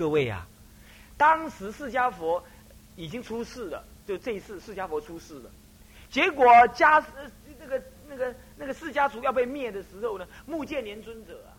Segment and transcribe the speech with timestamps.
[0.00, 0.48] 各位啊，
[1.18, 2.42] 当时释迦佛
[2.96, 5.50] 已经出世了，就这一次释迦佛出世了，
[6.08, 7.04] 结果家
[7.58, 11.52] 那个那个那个释迦族要被灭的时候呢，目犍连尊者啊，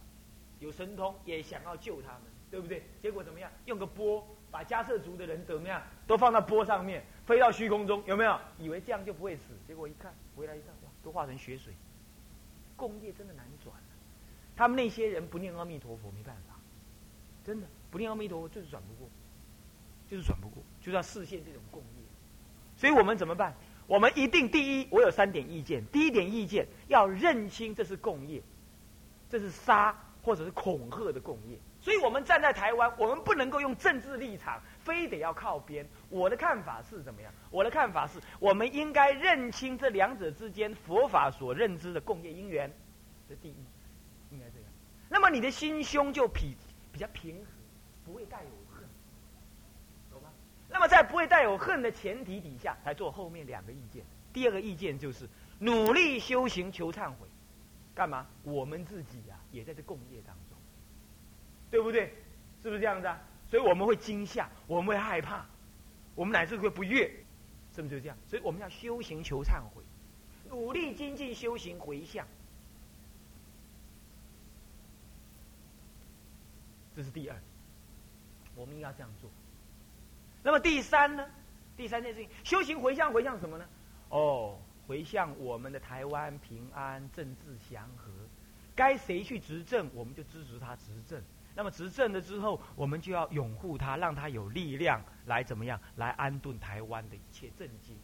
[0.60, 2.82] 有神通，也想要救他们，对不对？
[3.00, 3.51] 结果怎么样？
[3.65, 8.39] 用个钵把迦摄族的人怎么样，都放到钵上面，飞到虚空中，有没有？
[8.58, 11.71] 以为这样就不会死，结果一看回来一看，哇，都化成血水。
[12.76, 13.71] 工业真的难转，
[14.58, 16.55] 他们那些人不念阿弥陀佛没办法，
[17.45, 19.08] 真的不念阿弥陀佛就是转不过，
[20.09, 22.04] 就是转不过，就是要视现这种共业。
[22.76, 23.54] 所以我们怎么办？
[23.86, 25.86] 我们一定第一，我有三点意见。
[25.91, 28.41] 第一点意见要认清这是共业，
[29.30, 31.59] 这是杀或者是恐吓的共业。
[31.82, 35.85] 所以我们站在台湾，我们不能够用政治立场，非得要靠边。
[36.10, 37.34] 我的看法是怎么样？
[37.49, 42.71] 我的看法是，我们应该认清这两者之间佛法所认知的共业因缘。
[43.27, 43.55] 这第一，
[44.32, 44.70] 应该这样。
[45.10, 46.55] 那么你的心胸就比
[46.94, 47.44] 比较平，
[48.05, 48.84] 不会带有恨，
[50.12, 50.30] 懂吗？
[50.70, 54.04] 那么在不会带有恨的前提底下，才做后面两个意见。
[54.34, 55.27] 第二个意见就是
[55.60, 57.27] 努力修行求忏悔，
[57.94, 58.26] 干嘛？
[58.44, 60.57] 我们自己呀，也在这共业当中，
[61.70, 62.13] 对不对？
[62.63, 63.22] 是不是这样子啊？
[63.49, 65.45] 所以我们会惊吓，我们会害怕，
[66.16, 67.11] 我们乃至会不悦，
[67.75, 68.17] 是不是就这样？
[68.27, 69.83] 所以我们要修行求忏悔，
[70.49, 72.25] 努力精进修行回向。
[76.95, 77.38] 这是第二，
[78.55, 79.30] 我们应该这样做。
[80.44, 81.25] 那么第三呢？
[81.77, 83.66] 第三件事情，修行回向回向什么呢？
[84.09, 84.57] 哦，
[84.88, 88.11] 回向我们的台湾平安、政治祥和，
[88.75, 91.22] 该谁去执政，我们就支持他执政。
[91.55, 97.97] 那么执政了之后，我们就要拥护他，让他有力量来怎么样，来安顿台湾的一切政经。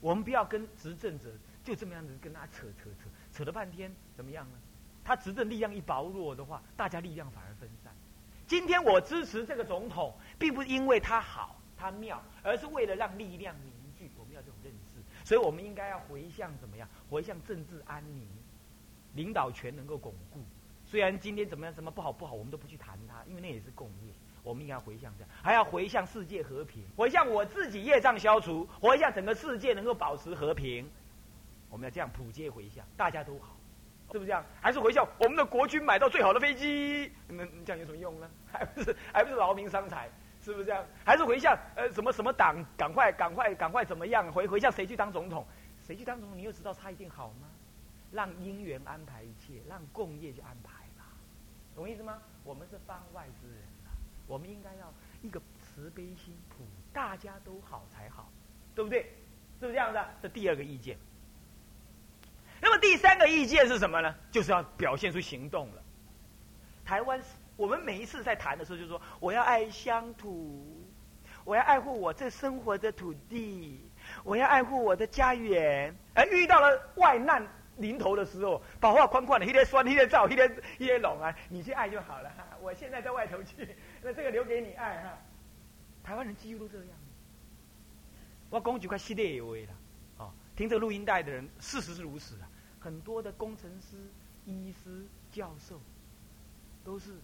[0.00, 1.32] 我们不要跟执政者
[1.64, 4.58] 就这么样子跟他扯扯扯，扯了半天怎么样呢？
[5.04, 7.85] 他执政力量一薄弱的话，大家力量反而分散。
[8.46, 14.10] 今天我支持这个总统，并不是因为他好他妙，而是为了让力量凝聚。
[14.16, 16.88] 我们要这种认识，所以我们应该要回向怎么样？
[17.10, 18.26] 回向政治安宁，
[19.14, 20.40] 领导权能够巩固。
[20.84, 24.12] 虽然今天怎么样，怎么不好不好，我们都不去谈它，因为那也是共业。
[24.44, 30.88] 我们应该回向这样，还要回向世界和平，回向我自己业障消除，回向整个世界能够保持和平。
[31.68, 33.55] 我们要这样普皆回向，大家都好。
[34.12, 34.44] 是不是这样？
[34.60, 37.12] 还是回向我们的国军买到最好的飞机？
[37.28, 38.30] 那这样有什么用呢？
[38.52, 40.08] 还不是还不是劳民伤财？
[40.42, 40.84] 是不是这样？
[41.04, 42.64] 还是回向呃什么什么党？
[42.76, 44.30] 赶快赶快赶快怎么样？
[44.32, 45.44] 回回向谁去当总统？
[45.84, 46.38] 谁去当总统？
[46.38, 47.48] 你又知道他一定好吗？
[48.12, 51.12] 让因缘安排一切，让共业去安排吧，
[51.74, 52.22] 懂意思吗？
[52.44, 53.90] 我们是方外之人啊，
[54.28, 58.30] 我们应该要一个慈悲心，普大家都好才好，
[58.74, 59.02] 对不对？
[59.58, 59.98] 是不是这样子？
[60.22, 60.96] 这第二个意见。
[62.86, 64.14] 第三个意见是什么呢？
[64.30, 65.82] 就是要表现出行动了。
[66.84, 67.20] 台湾，
[67.56, 70.86] 我们每一次在谈的时候，就说我要爱乡土，
[71.44, 73.80] 我要爱护我这生活的土地，
[74.22, 75.92] 我要爱护我的家园。
[76.14, 77.44] 而遇到了外难
[77.78, 82.32] 临头的时候，把话宽宽的，一天酸，一天燥，一天一天冷啊，你去爱就好了。
[82.60, 85.18] 我现在在外头去，那这个留给你爱哈。
[86.04, 86.88] 台湾人几乎都这样。
[88.48, 89.74] 我讲几块犀利话了。
[90.18, 92.48] 哦听这录音带的人，事实是如此啊。
[92.86, 93.96] 很多的工程师、
[94.44, 95.80] 医师、教授，
[96.84, 97.14] 都是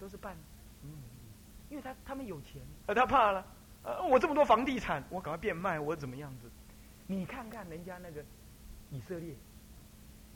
[0.00, 0.34] 都是办，
[0.82, 0.88] 嗯，
[1.68, 3.46] 因为他他们有钱，而他怕了，
[3.82, 6.50] 呃，我这么多房地产，我赶快变卖，我怎么样子？
[7.06, 8.24] 你看看人家那个
[8.90, 9.34] 以色列，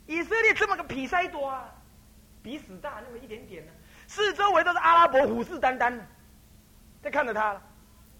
[0.05, 1.73] 以色列这么个比塞多啊，
[2.43, 3.71] 比死大那么一点点呢，
[4.05, 6.05] 四周围都是阿拉伯虎视眈眈的，
[7.01, 7.63] 在看着他了。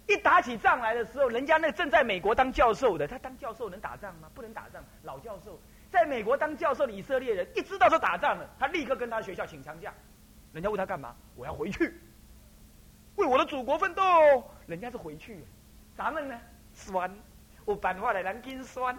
[0.08, 4.28] 一打起仗来的时候，人家那正在美国当教授的，他当教授能打仗吗？
[4.34, 4.84] 不能打仗。
[5.04, 9.94] 老教授在美国当教授的以色列人，一知道说打仗了，他立刻跟他学校请长假。
[10.54, 11.16] 人家问他干嘛？
[11.36, 11.94] 我要回去，
[13.16, 14.02] 为我的祖国奋斗。
[14.68, 15.46] 人家是回去，
[15.96, 16.40] 咱们呢？
[16.74, 17.14] 酸，
[17.66, 18.98] 我反话来南京酸。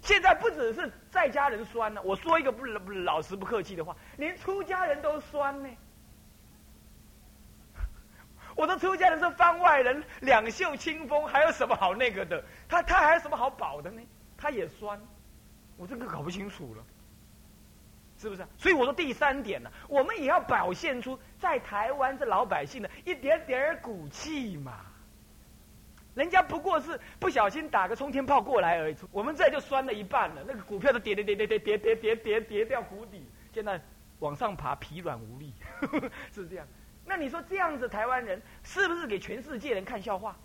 [0.00, 5.68] 现在不只是在家人酸了，我说一个不不老实不客气的话，连出家人都酸呢。
[8.56, 12.42] 我都出家人是番外人，两袖清风，还有什么好那个的？
[12.68, 14.00] 他他还有什么好保的呢？
[14.36, 15.00] 他也酸，
[15.78, 16.84] 我这个搞不清楚了，
[18.18, 18.44] 是不是？
[18.58, 24.80] 所以我说第三点呢，我们也要表现出在台湾这老百姓的一点点骨气嘛。
[26.14, 30.42] 人家不过是不小心打个冲天炮过来而已，我们这就酸了一半了。
[30.44, 33.24] 那个股票都跌跌跌跌跌跌跌跌跌跌掉谷底，
[33.54, 33.80] 现在
[34.18, 35.54] 往上爬疲软无力，
[36.34, 36.66] 是这样。
[37.06, 40.36] 那你说这样子，台湾人是不是给全世界人看笑话？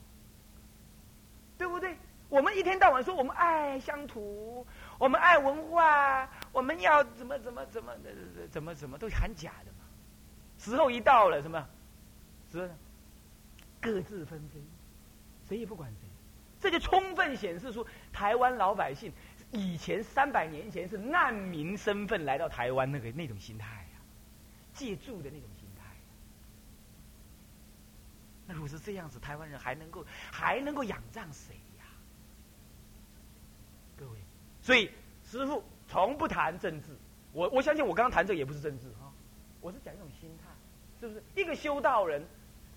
[1.57, 1.97] 对不对？
[2.29, 4.65] 我们一天到晚说我们爱乡土，
[5.00, 7.94] 我们爱文化，我们要怎么怎么怎么
[8.51, 9.80] 怎么怎么都很假的嘛。
[10.60, 11.68] 时候一到了，什么
[12.51, 12.72] 是？
[13.81, 14.62] 各自纷飞，
[15.50, 16.07] 谁也不管谁，
[16.62, 19.12] 这就充分显示出台湾老百姓
[19.51, 24.00] 以前三百年前是难民身份来到台湾那个那种心态呀，
[24.74, 25.84] 借住的那种心态。
[28.48, 31.84] 那如果是这样子，台湾人还能够还能够仰仗谁呀？
[33.98, 34.18] 各位，
[34.63, 34.89] 所以
[35.30, 36.88] 师傅从不谈政治。
[37.33, 39.12] 我我相信我刚刚谈这个也不是政治哈，
[39.60, 40.50] 我是讲一种心态，
[41.00, 41.24] 是不是？
[41.36, 42.24] 一个修道人，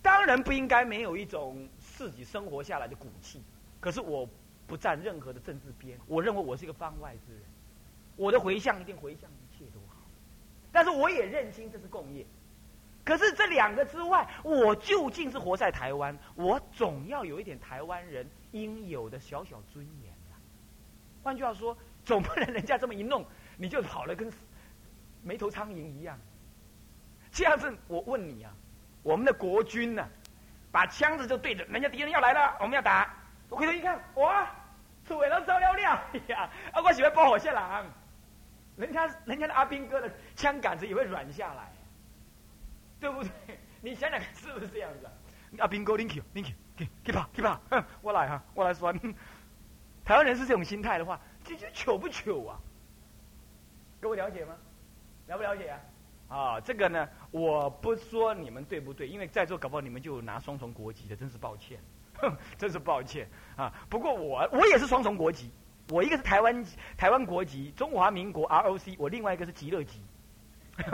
[0.03, 3.41] 当然不应该没有一种自己生活下来的骨气。
[3.81, 4.29] 可是我
[4.67, 7.43] 不站任何的政治边，我认为我是一个方外之人，
[8.17, 9.97] 我的回向一定回向一切都好。
[10.73, 12.27] 但是我也认清这是共业。
[13.05, 20.06] 可是这两个之外，我究竟是活在台湾，我总要有一点台湾人应有的小小尊严。
[21.27, 21.77] 换句话说，
[22.07, 23.27] 总不能人家这么一弄。
[23.57, 24.33] 你就跑了跟
[25.25, 26.17] 没头苍蝇一样，
[27.33, 28.53] 这样子我问你啊，
[29.03, 30.07] 我们的国军呢，
[30.71, 33.13] 把枪子就对着人家敌人要来了，我们要打，
[33.49, 34.47] 我回头一看，哇，
[35.09, 36.03] 楚伟都招了了呀，
[36.37, 37.85] 啊，我喜欢包火线了，
[38.77, 41.73] 人家人家的阿兵哥的枪杆子也会软下来，
[43.01, 43.59] 对不对？
[43.81, 45.07] 你想想看是不是这样子？
[45.07, 45.13] 啊
[45.59, 47.59] 阿兵哥，你去，你去，去去跑，去跑，
[48.03, 48.95] 我来哈，我来算。
[50.07, 52.57] 台湾人是这种心态的话，这就糗不糗啊？
[54.01, 54.55] 各位了解吗？
[55.27, 55.81] 了不了解啊？
[56.29, 61.81] 啊，这个呢，我不说你们对不对，因为在座搞不好你们就拿双重国籍的，真是抱歉，
[62.19, 63.73] 哼真是抱歉啊。
[63.91, 65.51] 不过我我也是双重国籍，
[65.91, 66.65] 我一个是台湾
[66.97, 70.01] 台湾国籍，中华民国 ROC，我另外一个是极乐籍，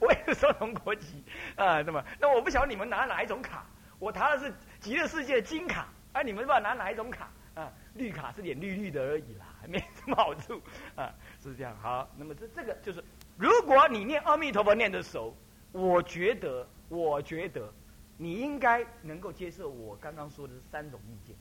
[0.00, 1.22] 我也是双重国籍
[1.54, 1.82] 啊。
[1.82, 3.64] 那么，那我不晓得你们拿哪一种卡，
[4.00, 7.72] 我拿的是极乐世界的金卡，啊你们不知道拿哪一种卡啊？
[7.94, 10.60] 绿卡是点绿绿的而已啦，还没什么好处
[10.94, 11.12] 啊。
[11.42, 13.02] 是这样，好，那么这这个就是，
[13.36, 15.34] 如果你念阿弥陀佛念的熟，
[15.72, 17.72] 我觉得，我觉得，
[18.18, 21.34] 你应该能够接受我刚刚说的三种意见，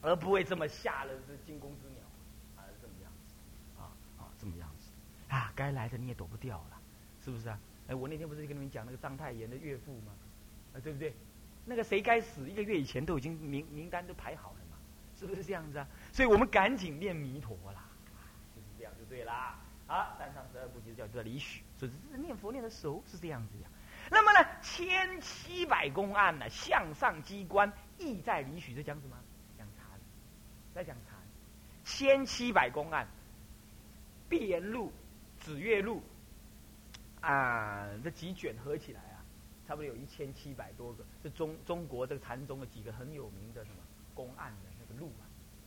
[0.00, 2.02] 而不会这么吓了这惊弓之鸟，
[2.56, 3.34] 啊，这么样子，
[3.78, 4.90] 啊啊，这么样子，
[5.28, 6.80] 啊，该来的你也躲不掉了，
[7.24, 7.58] 是不是啊？
[7.88, 10.12] 哎，我那天不是跟你们讲那个章太炎的岳父吗？
[10.74, 11.12] 啊，对不对？
[11.64, 14.76] 那个谁该死，一个月以前都已经名名单都排好了嘛，
[15.18, 15.86] 是不是这样子啊？
[16.12, 17.84] 所以我们赶紧念弥陀啦。
[18.54, 23.68] 就是这样就对啦，好，三上十二部就叫做离许，所以念佛念的熟是这样子呀。
[24.10, 29.16] 那么呢，千七百公案呢，向上机关意在离许，在讲什么？
[29.56, 30.00] 讲禅，
[30.74, 31.16] 在讲禅。
[31.84, 33.06] 千七百公案，
[34.28, 34.92] 碧岩录、
[35.38, 36.02] 紫月录
[37.20, 39.00] 啊，这几卷合起来，
[39.70, 43.76] 差不多有一千七百多个，是中中国这个禅宗的几个很有名的什么
[44.16, 45.22] 公案的那个录啊，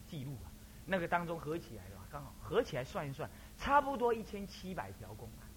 [0.09, 0.51] 记录啊，
[0.85, 2.03] 那个当中合起来的话。
[2.11, 5.47] 刚好合起来算一算，差不多一千七百条公案，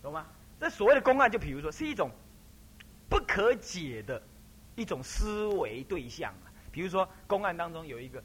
[0.00, 0.28] 懂吗？
[0.60, 2.12] 这所谓的公案，就比如说是一种
[3.10, 4.22] 不可解的
[4.76, 6.46] 一种思维对象啊。
[6.70, 8.22] 比如说公案当中有一个，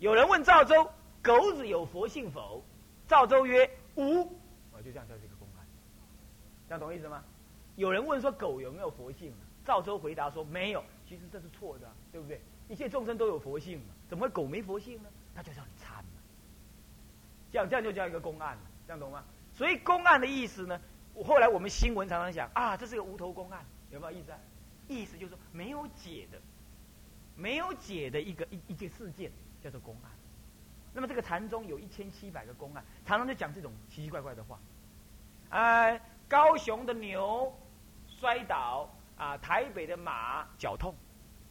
[0.00, 0.90] 有人问赵州
[1.22, 2.64] ：“狗子有佛性否？”
[3.06, 4.24] 赵州曰：“无。”
[4.74, 5.64] 我就这样叫这个公案，
[6.66, 7.22] 这样懂意思吗？
[7.76, 9.32] 有人问说：“狗有没有佛性？”
[9.64, 12.40] 赵州回答说：“没有。”其实这是错的，对不对？
[12.68, 15.08] 一切众生都有佛性嘛，怎么会狗没佛性呢？
[15.34, 16.04] 那就叫你参。
[17.50, 19.22] 这样这样就叫一个公案了，这样懂吗？
[19.54, 20.80] 所以公案的意思呢，
[21.12, 24.38] 我后来我们新闻常常讲啊，这是个无头公案，有没有意思啊？
[24.88, 26.40] 意思就是说没有解的，
[27.36, 29.30] 没有解的一个一一件事件
[29.62, 30.10] 叫做公案。
[30.94, 34.58] 那么这个禅宗有一千七百个公案，常常就讲这种奇奇怪怪的话。
[35.50, 37.52] 啊，高雄的牛
[38.06, 40.94] 摔倒啊，台北的马脚痛，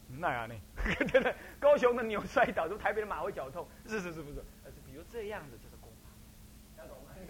[0.08, 0.56] 那样呢？
[1.12, 4.44] 真的，高雄的牛摔倒，说台北的马会脚痛，是是是不是？
[4.66, 5.58] 呃比如这样的。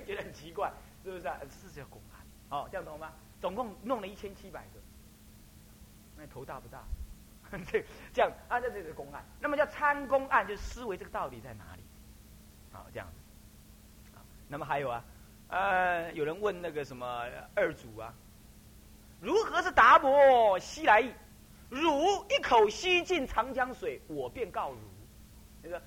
[0.05, 0.71] 觉得很奇怪，
[1.03, 1.37] 是不是啊？
[1.49, 3.11] 是叫公案，哦，这样懂吗？
[3.41, 4.79] 总共弄了一千七百个，
[6.17, 6.81] 那头大不大？
[7.69, 7.83] 这
[8.13, 11.83] 这样按照这个公案，那么叫参公案，就是思维这个道理在哪里？
[12.71, 14.17] 好，这样子。
[14.47, 15.03] 那么还有啊，
[15.51, 17.05] 呃，有人问那个什么
[17.53, 18.13] 二祖啊，
[19.19, 21.13] 如何是达摩西来意？
[21.69, 24.77] 汝一口吸尽长江水，我便告汝。
[25.61, 25.81] 那个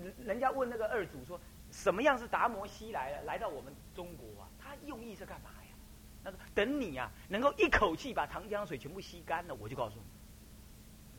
[0.00, 1.40] 人人家问那个二祖说。
[1.70, 3.22] 什么样是达摩西来了？
[3.24, 5.76] 来到我们中国啊，他用意是干嘛呀？
[6.24, 10.02] 他说：“等你啊，能够一口气把长江水全部吸干了，我就告诉你。”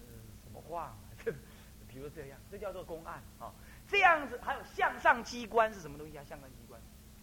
[0.02, 0.06] 嗯，
[0.44, 0.98] 什么话？
[1.24, 1.32] 这
[1.88, 3.54] 比如这样，这叫做公案啊。
[3.88, 6.24] 这样子还有向上机关是什么东西啊？
[6.28, 6.69] 向上机关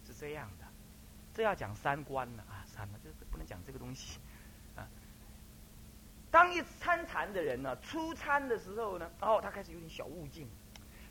[0.07, 0.65] 是这样的，
[1.33, 4.19] 这要讲三观了啊，三了，这不能讲这个东西
[4.73, 4.87] 啊。
[6.31, 10.47] 当一参禅的人呢，出参的时候呢，哦，他开始有点小悟境。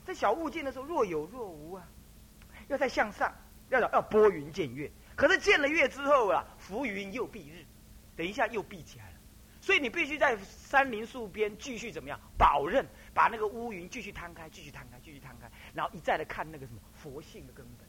[0.03, 1.87] 这小悟境的时候，若有若无啊。
[2.69, 3.33] 要再向上，
[3.69, 4.91] 要要拨云见月。
[5.15, 7.63] 可是见了月之后啊，浮云又蔽日，
[8.15, 9.17] 等一下又闭起来了。
[9.61, 12.19] 所以你必须在山林树边继续怎么样？
[12.37, 17.86] 保任把那个乌云继续摊开，继续摊开，继续摊开，然后一再的看那个什么佛性的根本。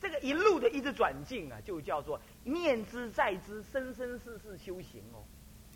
[0.00, 5.24] 这个一路的一直转进啊，就叫做念之在之，生生世世修行哦。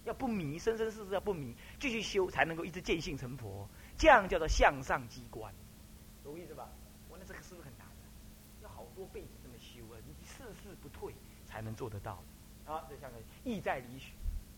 [0.05, 3.69] 要不迷，生生世世要不迷，继续修才能够一直见性成佛。
[3.97, 5.55] 这样叫做向上机关，
[6.25, 6.69] 懂意思吧？
[7.09, 7.87] 我那这个是不是很难？
[8.63, 11.15] 要好多辈子这么修啊，你世世不退
[11.47, 12.23] 才能做得到。
[12.65, 14.13] 啊，这像个意在理许，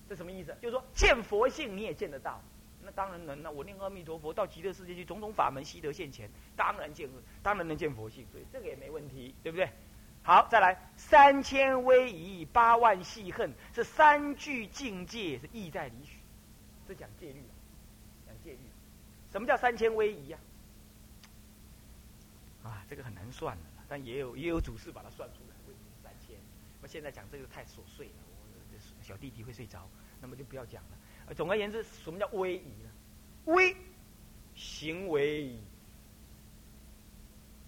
[0.09, 0.55] 这什么意思？
[0.61, 2.41] 就是说见佛性你也见得到，
[2.85, 3.43] 那当然能。
[3.43, 7.09] 了我念阿弥陀佛到极乐世界去，种种法门悉得现前，当然见，
[7.43, 9.69] 当然能见佛性，所以这个也没问题，对不对？
[10.23, 16.17] 好，再来三千威仪，八万细恨，这三句境界是意在理许，
[16.89, 17.43] 这讲戒律，
[18.27, 18.59] 讲戒律。
[19.31, 20.39] 什么叫三千威仪呀？
[22.63, 26.35] 啊，这个很难算的，但也有也有祖师把它算出来，为三千。
[26.81, 29.87] 那现在讲这个太琐碎了，我小弟弟会睡着，
[30.23, 30.97] 那么就不要讲了。
[31.37, 32.91] 总而言之，什么叫威仪呢？
[33.47, 33.77] 威，
[34.55, 35.57] 行为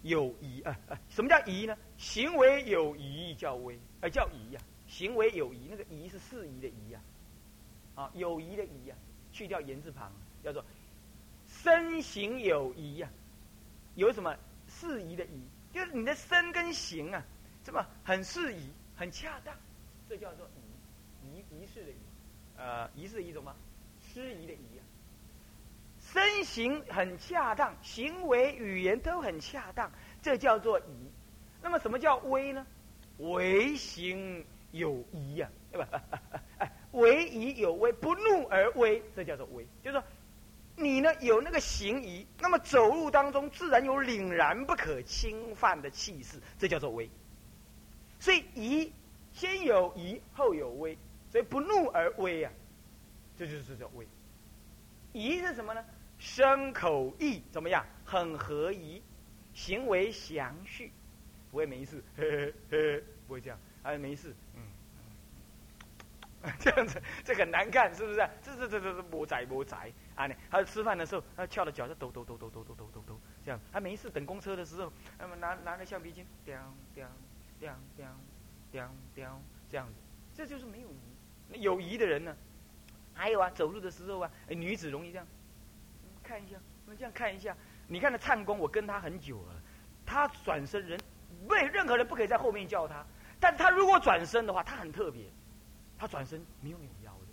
[0.02, 0.98] 有仪啊啊！
[1.08, 1.76] 什么叫仪呢？
[1.96, 4.60] 行为有仪叫威，呃叫仪呀。
[4.86, 7.00] 行为有仪，那个仪是适宜的仪呀，
[7.94, 8.96] 啊有仪的仪呀，
[9.32, 10.12] 去掉言字旁，
[10.44, 10.64] 叫做
[11.48, 13.08] 身形有仪呀。
[13.94, 14.36] 有什么
[14.68, 15.42] 适宜的仪？
[15.72, 17.24] 就是你的身跟形啊，
[17.64, 18.70] 这么很适宜。
[18.98, 19.54] 很恰当，
[20.08, 20.48] 这叫做
[21.22, 21.96] 仪仪仪式的仪，
[22.56, 23.54] 呃，仪是一种吗？
[24.00, 24.82] 失仪的仪啊。
[26.00, 29.90] 身形很恰当，行为语言都很恰当，
[30.22, 31.10] 这叫做仪。
[31.62, 32.66] 那么什么叫威呢？
[33.18, 36.02] 为行有仪呀，对吧？
[36.58, 39.66] 哎，为仪有威，不怒而威，这叫做威。
[39.82, 40.04] 就是说，
[40.76, 47.10] 你呢有那个行仪，那么走路当中自然有凛然不可侵犯的气势，这叫做威。
[48.20, 48.92] 所以仪
[49.32, 50.96] 先有仪，后有威，
[51.36, 52.50] 所以不怒而威啊，
[53.36, 54.06] 这就是叫威。
[55.12, 55.84] 仪是什么呢？
[56.18, 57.84] 身口意怎么样？
[58.06, 59.02] 很合宜，
[59.52, 60.90] 行为详序，
[61.50, 62.22] 不会没事，呵
[62.70, 64.62] 呵，不会这样，哎，没事，嗯，
[66.58, 68.26] 这样子，这很难看，是不是？
[68.42, 69.76] 这这这这这魔仔魔仔
[70.14, 70.26] 啊！
[70.26, 76.56] 你他吃饭的时候，他翘着脚在抖抖抖抖抖抖抖抖抖，这样，他没事等公车的时候，那么拿拿着橡皮筋，叮
[76.94, 77.06] 叮。
[77.60, 78.06] 叮叮
[78.72, 79.28] 叮叮，
[79.70, 79.94] 这样子，
[80.34, 80.88] 这就是没有。
[81.52, 82.36] 有仪的人呢，
[83.14, 85.26] 还有啊，走路的时候啊，哎女子容易这样，
[86.22, 87.56] 看一下，那这样看一下。
[87.88, 89.62] 你看那唱功，我跟他很久了，
[90.04, 91.00] 他转身人，
[91.46, 93.06] 为任何人不可以在后面叫他。
[93.38, 95.30] 但他如果转身的话，他很特别，
[95.96, 97.26] 他转身没有扭腰的，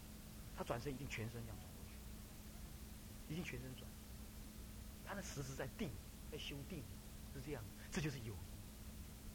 [0.56, 3.90] 他转身一定全身这样转过去，一定全身转。
[5.06, 5.90] 他那时时在定，
[6.32, 6.84] 在修定，
[7.34, 8.34] 是这样，这就是有。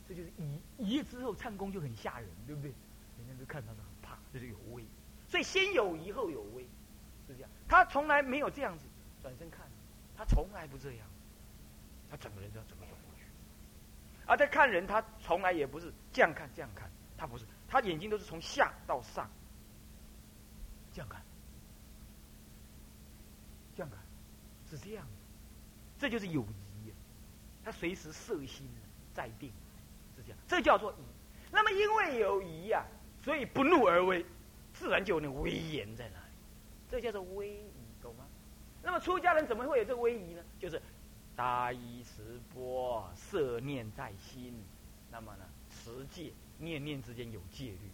[0.08, 2.72] 这就是一一夜之后唱功就很吓人，对不对？
[3.18, 3.87] 人家都看到他很怕，
[4.38, 4.84] 这就有威。
[5.26, 6.62] 所以先有疑后有威，
[7.26, 7.50] 是这样。
[7.68, 8.86] 他从来没有这样子
[9.22, 9.66] 转身看，
[10.16, 11.06] 他从来不这样，
[12.10, 13.24] 他整个人都要怎么走过去。
[14.26, 19.28] 而在看人，他从来也不是这样看这样看，他不是，他眼睛都是从下到上
[20.92, 21.22] 这样看，
[23.76, 23.98] 这样看，
[24.70, 25.12] 是这样的。
[25.98, 26.92] 这就是有仪，
[27.64, 28.68] 他随时摄心
[29.12, 29.52] 在定。
[30.16, 31.04] 是这样，这叫做疑，
[31.52, 32.84] 那么因为有疑呀，
[33.22, 34.24] 所以不怒而威，
[34.72, 36.26] 自然就有那威严在那里。
[36.90, 37.70] 这叫做威仪，
[38.00, 38.24] 懂吗？
[38.82, 40.42] 那么出家人怎么会有这个威仪呢？
[40.58, 40.80] 就是
[41.36, 44.54] 大衣持钵，摄念在心。
[45.10, 47.90] 那么呢，持戒，念念之间有戒律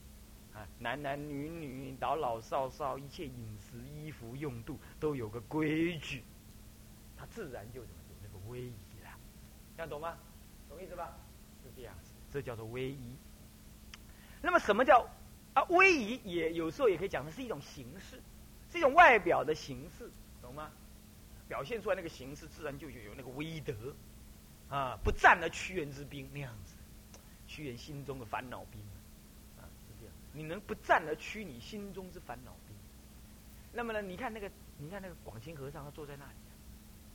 [0.54, 6.22] 啊，男男女女、老老少少，一切饮食、衣服、用度都有个规矩，
[7.16, 9.10] 他自然就怎么有那个威仪了。
[9.76, 10.16] 这样懂吗？
[10.68, 11.16] 懂意思吧？
[11.62, 12.12] 是这样子。
[12.32, 13.16] 这叫做威仪。
[14.44, 15.08] 那么什么叫
[15.54, 15.62] 啊？
[15.70, 18.20] 威仪也有时候也可以讲的是一种形式，
[18.70, 20.10] 是一种外表的形式，
[20.42, 20.70] 懂吗？
[21.48, 23.72] 表现出来那个形式，自然就有那个威德
[24.68, 24.98] 啊！
[25.02, 26.74] 不战而屈人之兵那样子，
[27.48, 28.80] 屈人心中的烦恼兵
[29.58, 30.14] 啊，是这样。
[30.34, 32.76] 你能不战而屈你心中之烦恼兵？
[33.72, 34.02] 那么呢？
[34.02, 36.32] 你看那个，你看那个广清和尚，他坐在那里，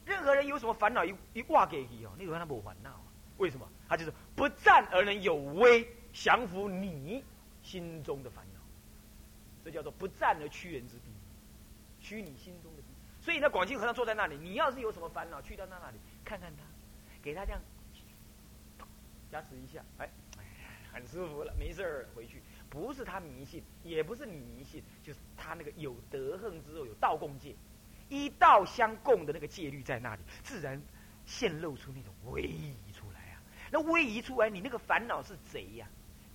[0.06, 3.00] 任何人有什么烦恼，一一挂给你哦，那个他不烦恼。
[3.38, 3.70] 为什么？
[3.88, 7.24] 他就是不战而能有威，降服你
[7.64, 8.60] 心中的烦恼，
[9.64, 11.14] 这叫做不战而屈人之兵，
[12.02, 12.86] 屈你心中的兵。
[13.22, 16.64] 所以呢，广清和尚坐在那里，你要是有什么烦恼，去到他那里看看他，
[17.22, 17.62] 给他这样
[19.32, 20.10] 加持一下，哎，
[20.92, 22.42] 很舒服了，没事儿回去。
[22.70, 27.56] 不是他迷信，也不是你迷信，就是他那个有德行之后有道共戒，
[28.10, 30.82] 一道相共的那个戒律在那里，自然
[31.26, 33.42] 现露出那种威仪出来啊。
[33.72, 35.88] 那威仪出来，你那个烦恼是贼呀，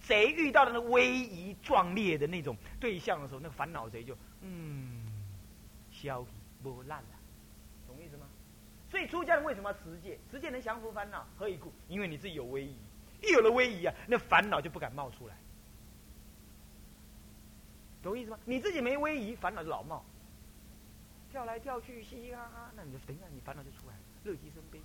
[0.07, 5.07] 贼遇到的那威仪壮烈的那种对象的时候，那个烦恼贼就嗯，
[5.91, 6.25] 消
[6.63, 7.09] 不烂了，
[7.87, 8.27] 懂意思吗？
[8.91, 10.19] 所以出家人为什么要持戒？
[10.31, 11.73] 持戒能降服烦恼，何以故？
[11.89, 12.77] 因为你自己有威仪，
[13.23, 15.35] 一有了威仪啊，那烦恼就不敢冒出来，
[18.03, 18.39] 懂意思吗？
[18.45, 20.05] 你自己没威仪，烦恼就老冒，
[21.33, 24.81] 跳来跳去，嘻嘻哈哈，那你就等一下，你烦恼就出来了，乐极生悲。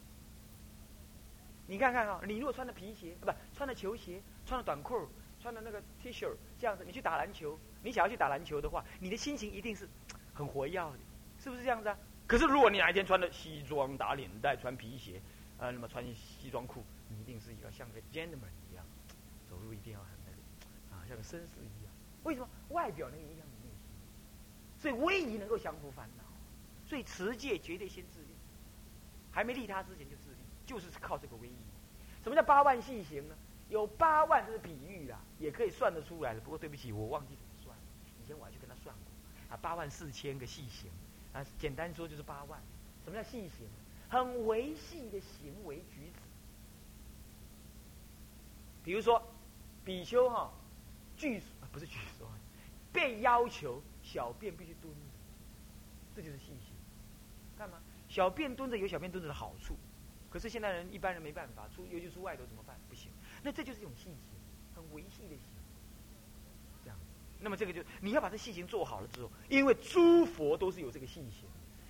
[1.70, 5.08] 你看看啊，你如果穿的皮鞋，不穿的球鞋，穿的短裤，
[5.40, 9.88] 穿的那个 T 恤，这样子，你去打篮球，你想要去打篮球的话，你的心情一定是
[10.34, 10.98] 很活跃的，
[11.40, 11.96] 是不是这样子啊？
[12.26, 15.22] 可是如果你哪一天穿的西装打领带，穿皮鞋，
[15.60, 18.84] 啊，那么穿西装裤，你一定是一个像个 gentleman 一样，
[19.48, 21.94] 走路一定要很那个，啊，像个绅士一样。
[22.24, 22.50] 为什么？
[22.70, 26.24] 外表能影响你内心，所以威仪能够降服烦恼，
[26.88, 28.34] 所以持戒绝对先自立，
[29.32, 30.40] 还没利他之前就自立。
[30.66, 31.59] 就是靠这个威仪。
[32.30, 33.36] 什么叫八万细行呢？
[33.70, 36.40] 有八万，这是比喻啦，也可以算得出来的。
[36.40, 37.76] 不过对不起，我忘记怎么算。
[38.22, 40.92] 以前我还去跟他算过，啊，八万四千个细行，
[41.34, 42.62] 啊，简单说就是八万。
[43.04, 43.68] 什么叫细行？
[44.10, 46.20] 很维系的行为举止。
[48.84, 49.20] 比如说，
[49.84, 50.52] 比丘哈，
[51.18, 52.30] 据不是据说，
[52.94, 55.00] 被要求小便必须蹲着，
[56.16, 56.76] 这就是细行。
[57.58, 57.80] 干嘛？
[58.08, 59.76] 小便蹲着有小便蹲着的好处。
[60.30, 62.76] 可是现代人一般人没办法出，尤其出外头怎么办？
[62.88, 63.12] 不行，
[63.44, 64.16] 那这就是一种细行，
[64.76, 65.40] 很维系的行。
[66.84, 66.98] 这样，
[67.40, 71.50] 那么这个就你要把这细行做好了之后，因为诸佛都是有这个细行，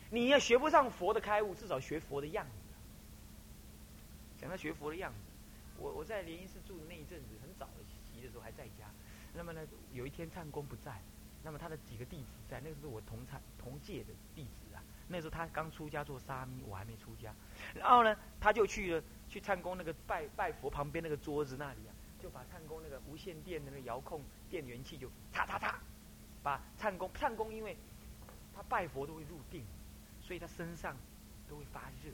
[0.09, 2.51] 你要学不上佛的开悟，至少学佛的样子。
[4.39, 5.19] 讲到学佛的样子，
[5.77, 8.89] 我我在莲因寺住的那一阵子，很早的期的时候还在家，
[9.33, 10.97] 那么呢，有一天唱公不在，
[11.43, 17.33] 那么他的几个弟子在，那个是我同参同届的弟子啊，那时候他刚出家做沙弥，我还没出家。
[17.75, 25.73] 然后呢，他就去了去唱功那个拜拜佛旁边那个桌子那里啊，就把唱功那个无线电的那个遥控电源器就嚓嚓嚓，
[26.41, 27.75] 把唱功唱功，因为
[28.55, 29.65] 他拜佛都会入定，
[30.21, 30.95] 所以他身上
[31.49, 32.11] 都会发热，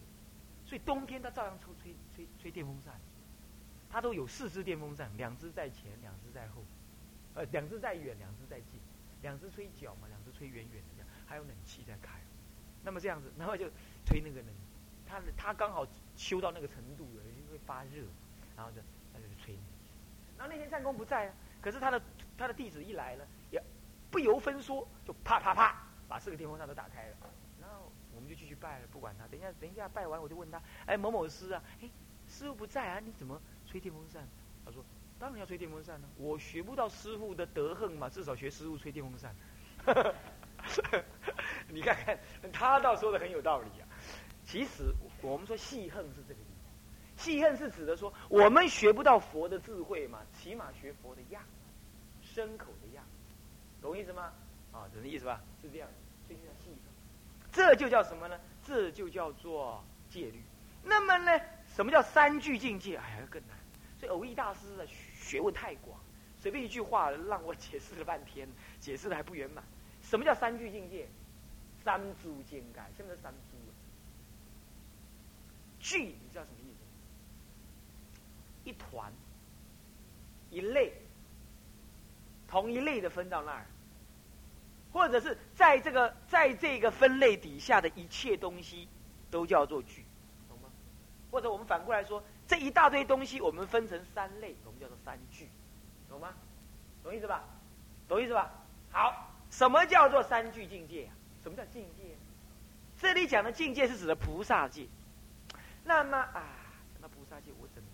[0.66, 2.94] 所以冬天他照样抽吹吹吹电风扇，
[3.90, 6.64] 他都有四只电风扇，两只在前，两只在后，
[7.34, 8.80] 呃，两只在远，两只在近，
[9.22, 12.20] 两只吹脚嘛，两只吹远远的，还有冷气在开，
[12.86, 13.66] 那么这样子，然后就
[14.06, 14.48] 吹那个冷。
[15.08, 18.04] 他他刚好修到那个程度了，就会发热，
[18.56, 18.78] 然后就
[19.14, 19.56] 他就吹。
[20.38, 22.02] 然后那天战功不在啊，可是他的
[22.38, 23.62] 他的弟子一来了，也
[24.12, 27.16] 不由分说就啪啪啪把四个电风扇都打开了。
[27.62, 29.28] 然后我们就继续拜了，不管他。
[29.28, 31.90] 等一下等一下拜完我就问他，哎某某师啊，哎
[32.28, 34.28] 师傅不在啊，你怎么吹电风扇？
[34.66, 34.84] 他说
[35.20, 39.36] 当然要吹电风扇了，我学不到师傅的德行嘛，至少学师傅吹电风扇。
[41.70, 42.18] 你看看
[42.52, 43.88] 他倒说的很有道理啊。
[44.46, 46.44] 其实我们说戏恨是这个意
[47.18, 51.42] 思，戏恨是指的说我们学不到佛的智慧嘛，起码学佛的样，
[52.24, 53.04] 牲口的样，
[53.82, 54.32] 懂意思吗？
[54.72, 55.42] 啊，懂意思吧？
[55.62, 55.90] 是这样，
[56.28, 56.94] 所以叫戏恨。
[57.52, 58.40] 这就叫什么呢？
[58.64, 60.44] 这就叫做戒律。
[60.84, 61.42] 那么呢，
[61.76, 62.98] 什么叫三句境界？
[62.98, 63.58] 哎呀，更难。
[64.00, 65.98] 所以偶益大师的学问太广，
[66.38, 68.48] 随便一句话让我解释了半天，
[68.80, 69.64] 解释的还不圆满。
[70.04, 71.08] 什么叫三句境界？
[71.86, 73.56] 三珠境界，什么是三珠？
[75.80, 76.80] 聚，你知道什么意思？
[78.68, 79.14] 一团，
[80.50, 80.92] 一类，
[82.48, 83.68] 同一类的分到那儿，
[84.92, 88.88] 或者是在这个在这个分类底下的一切东西，
[89.30, 90.04] 都叫做聚，
[90.50, 90.70] 懂吗？
[91.30, 95.48] 或者我们反过来说，这一大堆东西，我们分成三类，我们叫做三聚，
[96.10, 96.34] 懂吗？
[97.04, 97.44] 懂意思吧？
[98.08, 98.52] 懂意思吧？
[98.92, 101.15] 好，什么叫做三聚境界啊？
[101.46, 102.16] 什么叫境界？
[103.00, 104.88] 这里讲的境界是指的菩萨界。
[105.84, 106.42] 那么啊，
[106.92, 107.88] 讲到菩萨界，我怎么，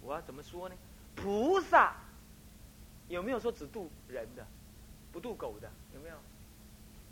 [0.00, 0.74] 我要怎么说呢？
[1.14, 1.92] 菩萨
[3.08, 4.46] 有没有说只渡人的，
[5.12, 5.70] 不渡狗的？
[5.92, 6.16] 有没有？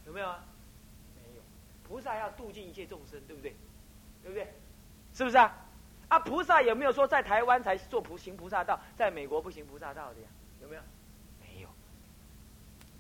[0.06, 0.42] 有没有啊？
[1.16, 1.42] 没有。
[1.86, 3.54] 菩萨要度尽一切众生，对不对？
[4.22, 4.54] 对不对？
[5.12, 5.54] 是不是啊？
[6.08, 10.28] 啊，菩萨有没有说在台湾才做菩行菩萨道，在美国不行菩萨道的呀？
[10.62, 10.82] 有没有？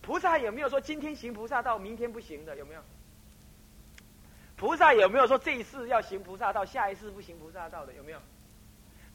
[0.06, 2.54] 菩萨有没有说今天行菩萨道，明天不行的？
[2.56, 2.80] 有没有？
[4.54, 7.92] 菩萨有没有说这一世要行菩萨道，下一世不行菩萨道的？
[7.92, 8.20] 有没有？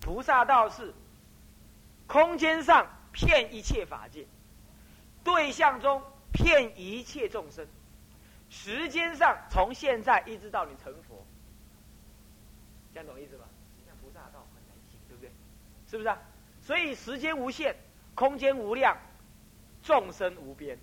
[0.01, 0.93] 菩萨道是
[2.07, 4.27] 空间上骗一切法界，
[5.23, 7.65] 对象中骗一切众生，
[8.49, 11.25] 时间上从现在一直到你成佛，
[12.93, 13.45] 这样懂意思吧？
[13.87, 15.31] 像菩萨道很难行，对不对？
[15.89, 16.19] 是不是啊？
[16.61, 17.77] 所以时间无限，
[18.13, 18.97] 空间无量，
[19.83, 20.77] 众生无边，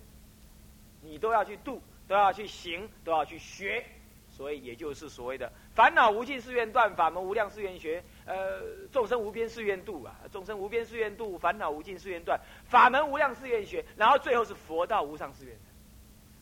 [1.01, 3.85] 你都要去度，都要去行，都要去学。
[4.31, 8.01] 所以也就是所谓的烦恼无尽誓愿断，法门无量誓愿学。
[8.25, 15.57] 呃，众生无边誓愿度啊，众生无边誓愿度，烦恼无尽誓愿断，法门无量誓愿学，然后最后是佛道无上誓愿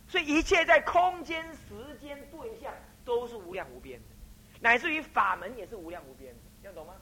[0.08, 2.72] 所以一切在空间、时间、对象
[3.04, 4.06] 都是无量无边的，
[4.60, 6.94] 乃至于法门也是无量无边的，这样懂吗？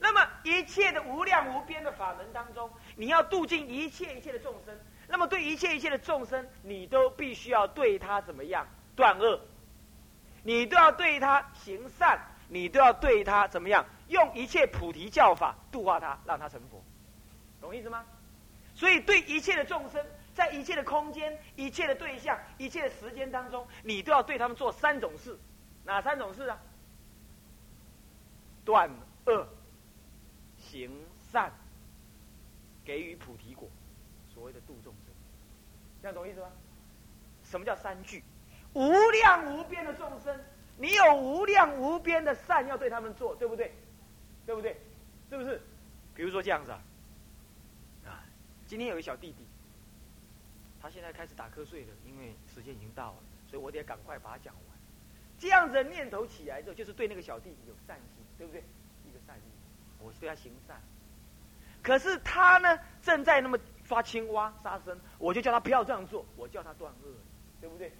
[0.00, 9.40] 那么一切的无量无边的法门当中，你要度尽一切一切的众生，那么对一切一切的众生，你都必须要对他怎么样断恶？
[10.44, 13.84] 你都要对他行善，你都要对他怎么样？
[14.06, 16.82] 用一切菩提教法度化他，让他成佛，
[17.60, 18.04] 懂意思吗？
[18.74, 25.36] 所以对一切的众生，在一切的空间、一切的对象、一切的时间当中，你都要对他们做三种事，
[25.84, 26.56] 哪三种事啊？
[28.64, 28.88] 断
[29.26, 29.48] 恶、
[30.70, 30.90] 行
[31.32, 31.50] 善、
[32.84, 33.68] 给予菩提果，
[34.34, 35.14] 所谓的度众生，
[36.02, 36.50] 这样懂意思吗？
[37.44, 38.22] 什么叫三句？
[38.74, 40.38] 无量无边的众生，
[40.76, 43.72] 你有无量无边的善要对他们做，对不对？
[44.44, 44.76] 对不对？
[45.30, 45.60] 是不是？
[46.14, 46.82] 比如说这样子啊，
[48.06, 48.24] 啊，
[48.66, 49.46] 今天有一小弟弟，
[50.82, 54.64] 他现在开始打瞌睡了，因为时间已经到了，所以我得赶快把它讲完。
[55.38, 58.62] 这样子的念头起来之后，就是对那个小弟弟有善心，对不对？
[60.00, 60.80] 我对他行善。
[61.82, 67.08] 可是他呢，正在那么抓青蛙杀生，我就叫他不要这样做，我叫他断恶，
[67.60, 67.92] 对不对？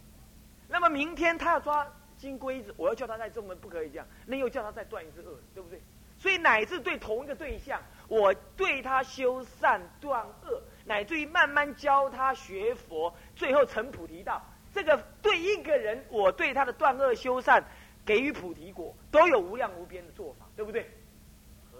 [0.69, 1.87] 那么明天他要抓
[2.19, 5.81] 金龟子，我要叫他再这么不可以这样，那又叫他再断一只恶，对不对？
[6.19, 14.43] 所以乃至对同一个对象，我对他修善断恶，乃至于慢慢教他学佛，最后成菩提道。
[14.75, 17.65] 这个对一个人，我对他的断恶修善，
[18.05, 20.91] 给予菩提果，都有无量无边的做法，对不对？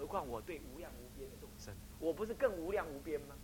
[0.09, 3.35] 何况我对无量无边的众生，我不是更无量无边吗？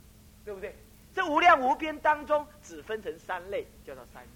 [0.44, 0.74] 对不对？
[1.14, 4.26] 这无量无边当中，只分成三类，叫做三。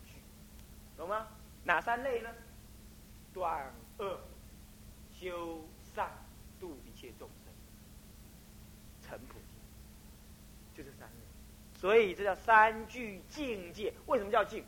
[0.97, 1.27] 懂吗？
[1.65, 2.31] 哪三类呢？
[3.35, 4.21] 断恶、
[5.13, 5.61] 修
[5.93, 6.09] 善、
[6.61, 11.81] 度一切众生，成菩提，就是三类。
[11.81, 13.93] 所以这叫三具境界。
[14.07, 14.65] 为什么叫境？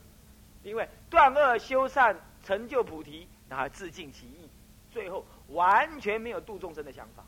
[0.64, 4.48] 因为断恶修善成就菩提，然后自尽其意，
[4.90, 7.24] 最后完全没有度众生的想法，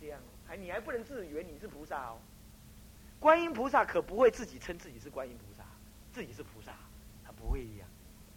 [0.00, 0.18] 这样？
[0.48, 2.18] 还你还不能自以为你是菩萨哦？
[3.20, 5.62] 观音菩萨可不会自己称自己是观音菩萨，
[6.12, 6.72] 自己是菩萨，
[7.24, 7.86] 他不会一样。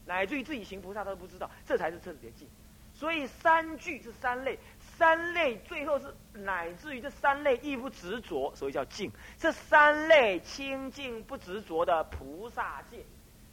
[0.06, 2.47] 乃至于自己行菩萨，他都不知道，这才是彻底的境。
[2.93, 4.60] 所以三句是三类，
[4.97, 9.12] 三类最后是乃至于这三类亦不执着，所以叫净。
[9.39, 13.04] 这三类清净不执着的菩萨戒，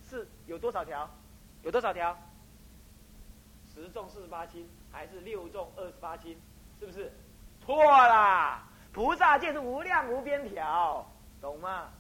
[0.09, 1.09] 是有多少条？
[1.63, 2.19] 有多少条？
[3.73, 6.37] 十众四十八经，还是六众二十八经？
[6.79, 7.11] 是不是？
[7.65, 8.67] 错啦！
[8.93, 11.07] 菩萨戒是无量无边条，
[11.41, 11.91] 懂吗？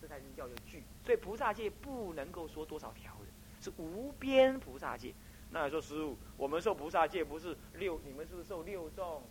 [0.00, 0.82] 这才是叫做句。
[1.04, 3.26] 所以菩萨戒不能够说多少条的。
[3.60, 5.14] 是无边菩萨戒，
[5.50, 9.22] 那你说师傅，我们受菩萨戒不是六，你们是不是受六众？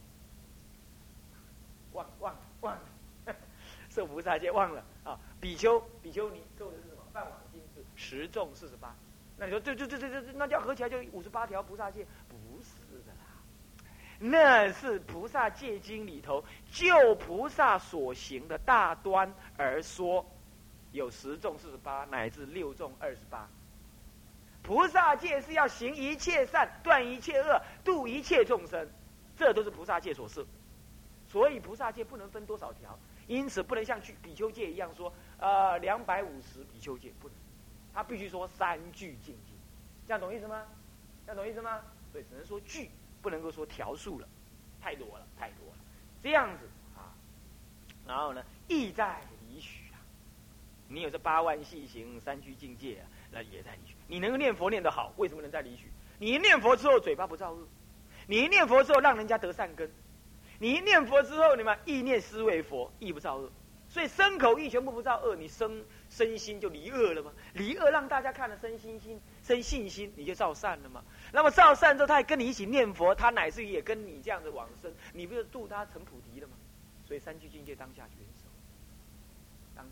[1.94, 3.36] 忘忘忘了，
[3.92, 5.20] 受菩萨戒忘了啊！
[5.40, 7.04] 比丘比丘尼受的是什么？
[7.14, 8.96] 半网经是十众四十八，
[9.38, 12.04] 那你说这这这这这那叫合起来就五十八条菩萨戒？
[12.28, 12.36] 不，
[14.26, 20.26] 那是菩萨戒经里头就菩萨所行的大端而说，
[20.94, 23.46] 有十众四十八乃至六众二十八。
[24.62, 28.88] 菩萨戒是要行一切善，断一切恶，度一切众生，
[29.36, 30.46] 这都是菩萨戒所设。
[31.28, 37.36] 所以菩萨戒不能分多少条，因此不能像去比丘戒一样说，呃，两百五十比丘戒不能，
[37.94, 39.52] 他必须说三句境界，
[40.08, 40.66] 这样懂意思吗？
[41.26, 41.82] 这样懂意思吗？
[42.14, 42.90] 所以只能说句，
[43.24, 44.28] 不能够说条数了，
[44.80, 45.78] 太多了，太多了，
[46.22, 47.10] 这样子啊。
[48.06, 49.98] 然后呢，意在理许啊，
[50.88, 53.08] 你有这八万细行三句境界啊。
[53.32, 53.96] 那也在理许。
[54.08, 55.90] 你能够念佛念得好，为什么能在理许？
[56.20, 57.68] 你一念佛之后嘴巴不造恶，
[58.28, 59.90] 你一念佛之后让人家得善根，
[60.60, 63.52] 你一念佛之后，你们意念思维佛，意不造恶，
[63.90, 67.34] 所以身口意全部不造恶，你身身心就离恶了吗？
[67.54, 71.04] 离恶让大家看了生心心生信心，你就造善了吗？
[71.34, 76.54] 那么造善之后，他还跟你一起念佛，他乃至于也跟你这样子往生，你不是度他成菩提了吗？
[77.08, 78.46] 所以三句境界当下全收。
[79.76, 79.92] 当下。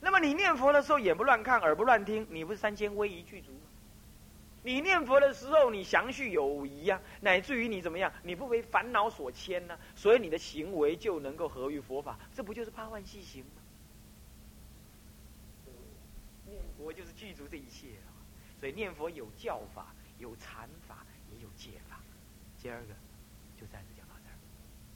[0.00, 3.58] 那么你念佛的时候，眼不乱看，耳不乱听，你不是三千威仪具足吗？
[4.62, 9.78] 你念佛的时候，你详叙有仪呀，乃至于你怎么样，你不为烦恼所牵呢？
[9.94, 13.50] 所以你的行为就能够合于佛法，这不就是八万细行吗？
[16.46, 18.08] 念佛就是具足这一切啊！
[18.58, 22.00] 所以念佛有教法，有禅法，也有戒法。
[22.58, 22.94] 今儿个
[23.60, 24.36] 就暂时讲到这儿，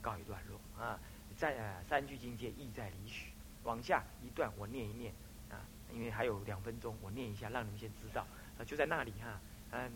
[0.00, 0.98] 告一段落啊！
[1.36, 3.30] 在三句境界，意在离许。
[3.62, 5.12] 往下一段，我念一念
[5.50, 5.60] 啊，
[5.92, 8.26] 因为还有两分钟，我念一下，让你们先知道。
[8.58, 9.92] 啊，就在那里哈，嗯，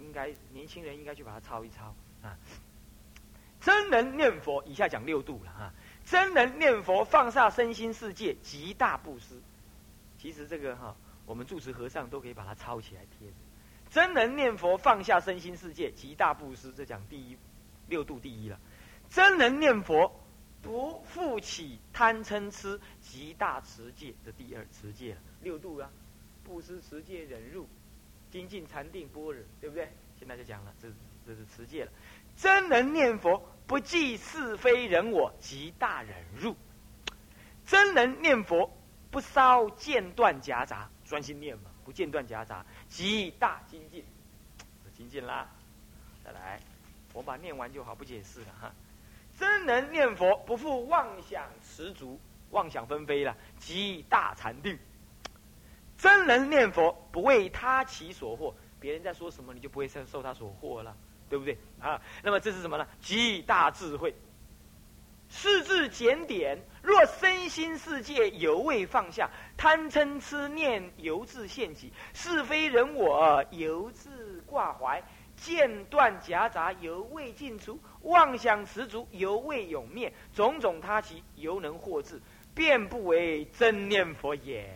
[0.00, 2.36] 应该年轻人应该去把它抄一抄啊。
[3.60, 5.72] 真人念佛，以下讲六度了哈。
[6.04, 9.40] 真人念佛，放下身心世界，极大布施。
[10.18, 13.34] 其实这个哈，我们住持和尚都可以把它抄起来贴着。
[13.90, 16.72] 真能念佛，放下身心世界，极大布施。
[16.72, 17.36] 这讲第一
[17.88, 18.58] 六度第一了。
[19.08, 20.12] 真能念佛，
[20.60, 25.20] 不复起贪嗔痴，极大持戒的第二持戒了。
[25.42, 25.90] 六度啊，
[26.44, 27.66] 布施、持戒、忍辱、
[28.30, 29.90] 精进、禅定、般若，对不对？
[30.18, 30.88] 现在就讲了，这
[31.26, 31.92] 这是持戒了。
[32.36, 36.52] 真能念佛，不计是非人我，极大忍辱；
[37.64, 38.70] 真能念佛，
[39.10, 44.04] 不烧间断夹杂，专心念嘛，不间断夹杂，极大精进。
[44.94, 45.48] 精进啦，
[46.22, 46.60] 再来，
[47.14, 48.70] 我把念完就好，不解释了哈。
[49.38, 52.20] 真人念佛，不负妄想持足，
[52.50, 54.78] 妄想纷飞了，极大禅定。
[55.96, 60.94] 真人念佛，不为他其所惑，别人在说什么，你就不会受受他所惑了。
[61.30, 62.02] 对不对啊？
[62.22, 62.86] 那么这是什么呢？
[63.00, 64.14] 极大智慧。
[65.28, 75.02] 四字检点：若身心世界犹未放下，贪嗔痴念犹自现起，是非人我犹自挂怀，
[75.36, 82.20] 间断夹杂犹未尽除，妄想十足犹未永灭，种种他其犹能获治，
[82.54, 84.68] 便不为真念佛也。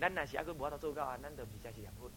[0.00, 2.10] 咱那下个无法做到啊，咱都比较是两分，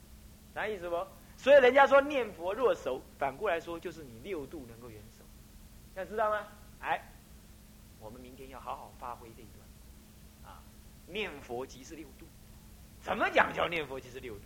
[0.56, 1.06] 啥意思不？
[1.38, 5.24] 所以人家说念佛若熟，反过来说就是你六度能够圆熟，
[5.96, 6.48] 要知道吗？
[6.80, 7.02] 哎，
[8.04, 9.66] 我们明天要好好发挥这一段，
[10.52, 10.62] 啊，
[11.08, 12.26] 念佛即是六度，
[13.02, 14.42] 怎么讲叫念佛即是六度？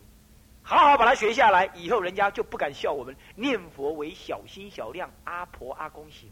[0.64, 6.30] 好好把它学下来，以后人家就不敢笑我们念佛为小心小量阿婆阿公行，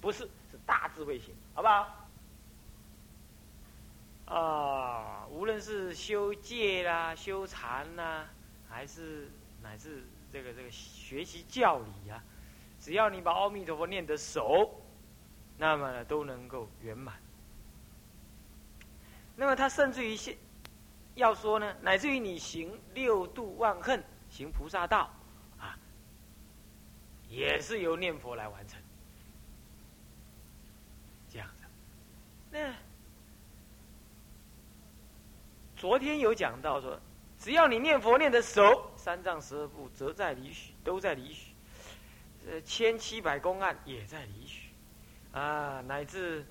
[0.00, 2.08] 不是，是大智慧型，好不好？
[4.34, 8.26] 啊，无论是修戒啦、修禅啦，
[8.68, 9.30] 还是。
[9.60, 12.22] 乃至这个这个学习教理啊，
[12.78, 14.70] 只要你把阿弥陀佛念得熟，
[15.58, 17.14] 那么都能够圆满。
[19.36, 20.36] 那么他甚至于现
[21.14, 25.12] 要说呢，乃至于你行六度万恨，行菩萨道
[25.58, 25.78] 啊，
[27.28, 28.80] 也是由念佛来完成。
[31.28, 31.64] 这样子，
[32.50, 32.72] 那
[35.76, 36.98] 昨天有讲到说。
[37.40, 41.52] 只要你念佛念得熟，三藏十二部则在理许，都在理许。
[42.48, 44.67] 呃，千七百公案也在理许，
[45.32, 46.44] 啊，乃至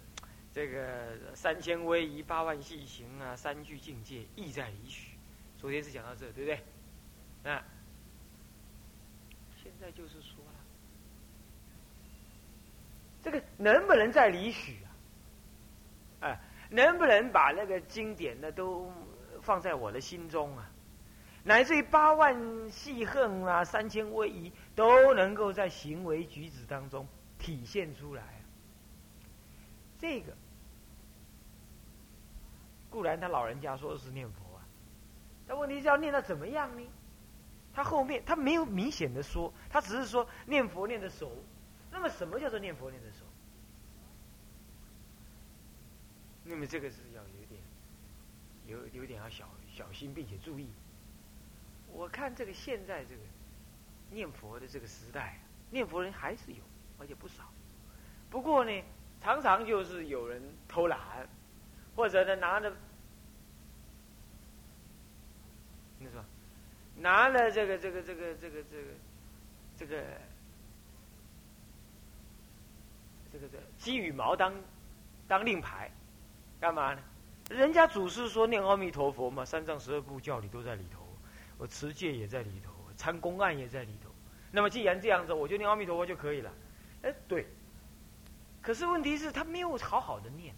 [0.54, 5.18] 这个三千威仪、八万细行啊，三句境界意在理许。
[5.58, 6.60] 昨天是讲到这，对不对？
[7.44, 7.64] 那
[9.62, 10.60] 现在就是说了，
[13.24, 14.90] 这个能不能在理许啊？
[16.22, 18.92] 哎，能不能把那个经典呢都
[19.42, 20.70] 放在我的心中啊？
[21.44, 27.08] 乃至于八万细恨啊，三千威仪，都能够在行为举止当中
[27.40, 28.24] 体现出来。
[30.00, 30.34] 这个
[32.90, 34.66] 固然他老人家说是念佛啊，
[35.48, 36.88] 但问题是要念到怎么样呢？
[37.74, 41.32] 他后面他没有明显的说，他只是说念佛念的熟。
[41.92, 43.26] 那么什么叫做念佛念的熟？
[46.44, 47.62] 那么这个是要有点
[48.66, 50.68] 有有点要小小心，并且注意。
[51.92, 53.22] 我看这个现在这个
[54.12, 55.40] 念佛的这个时代，
[55.72, 56.64] 念佛人还是有，
[57.00, 57.44] 而且不少。
[58.30, 58.84] 不过呢，
[59.22, 61.00] 常常就是有人偷懒，
[61.96, 62.72] 或者呢拿着，
[66.00, 66.24] 你说
[66.96, 68.84] 拿了这个这个这个这个这个
[69.78, 70.04] 这个
[73.34, 74.54] 这个这鸡羽毛当
[75.28, 75.92] 当令牌，
[76.60, 77.02] 干嘛呢？
[77.50, 81.06] 人家祖师说念阿弥陀佛嘛，三藏十二部教理都在里头。
[81.58, 84.10] 我持戒也在里头，参公案也在里头。
[84.52, 86.54] 那么既然这样子，我就念阿弥陀佛就可以了。
[87.02, 87.48] 哎，对。
[88.68, 90.54] 可是问题是，他没有好好的念。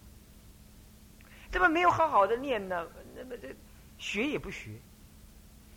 [1.52, 2.88] 这么没有好好的念呢？
[3.16, 3.56] 那么这
[4.00, 4.72] 学也不学，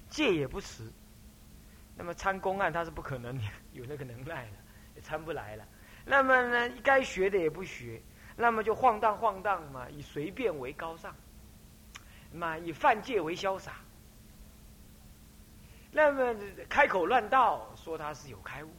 [0.09, 0.91] 戒也不持。
[1.95, 3.39] 那么参公案他是不可能
[3.75, 4.53] 有那个能耐的，
[4.97, 5.69] 也参不来了。
[6.07, 8.01] 那么呢，该学的也不学，
[8.35, 11.15] 那么就晃荡晃荡嘛，以随便为高尚，
[12.33, 13.75] 嘛以犯戒为潇洒。
[15.91, 16.35] 那么
[16.67, 18.71] 开口乱道，说他是有开悟，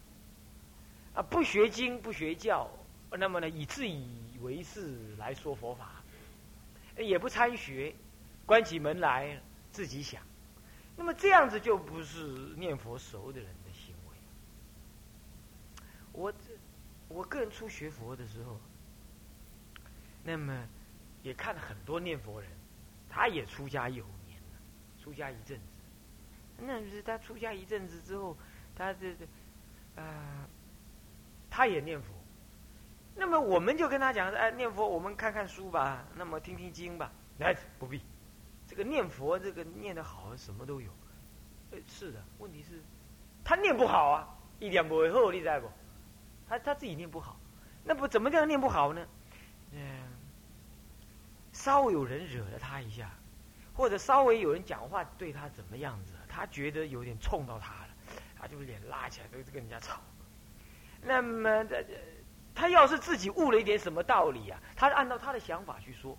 [1.14, 2.68] 啊，不学经不学教，
[3.18, 6.02] 那么呢以自以为是来说佛法，
[6.98, 7.94] 也不参学，
[8.46, 9.40] 关起门来
[9.72, 10.22] 自己想，
[10.96, 12.24] 那么这样子就不是
[12.58, 14.18] 念佛熟的人的行为。
[16.12, 16.34] 我
[17.08, 18.60] 我个人初学佛的时候，
[20.24, 20.68] 那么
[21.22, 22.50] 也看了很多念佛人，
[23.10, 24.58] 他也出家有年了，
[25.04, 25.64] 出家一阵子。
[26.60, 28.36] 那是他出家一阵子之后，
[28.76, 30.48] 他这这，啊，
[31.50, 32.08] 他也念佛。
[33.16, 37.12] 那么我们就跟他讲说，哎，念佛我们看看书吧，那么听听经吧。
[37.38, 38.02] 来，不必，
[38.68, 40.90] 这个念佛这个念得好，什么都有。
[41.72, 42.82] 哎，是的，问题是，
[43.44, 44.28] 他念不好啊，
[44.60, 45.70] 一点不会后你在不？
[46.50, 47.40] 他他自己念不好，
[47.84, 49.08] 那不怎么样念不好呢？
[49.72, 49.80] 嗯，
[51.52, 53.12] 稍微有人惹了他一下，
[53.76, 57.90] 或者稍微有人讲话对他怎么样子，他觉得有点冲到他了，
[58.38, 60.02] 他就脸拉起来，跟跟人家吵。
[61.02, 61.94] 那么这这。
[62.56, 66.18] 他要是自己悟了一点什么道理啊，他按照他的想法去说。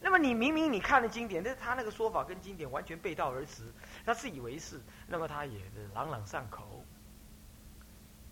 [0.00, 3.72] 那么你明明你看了经典，但是他那个说法跟经典完全背道而驰，
[4.04, 5.60] 他自以为是，那么他也
[5.94, 6.84] 朗朗上口。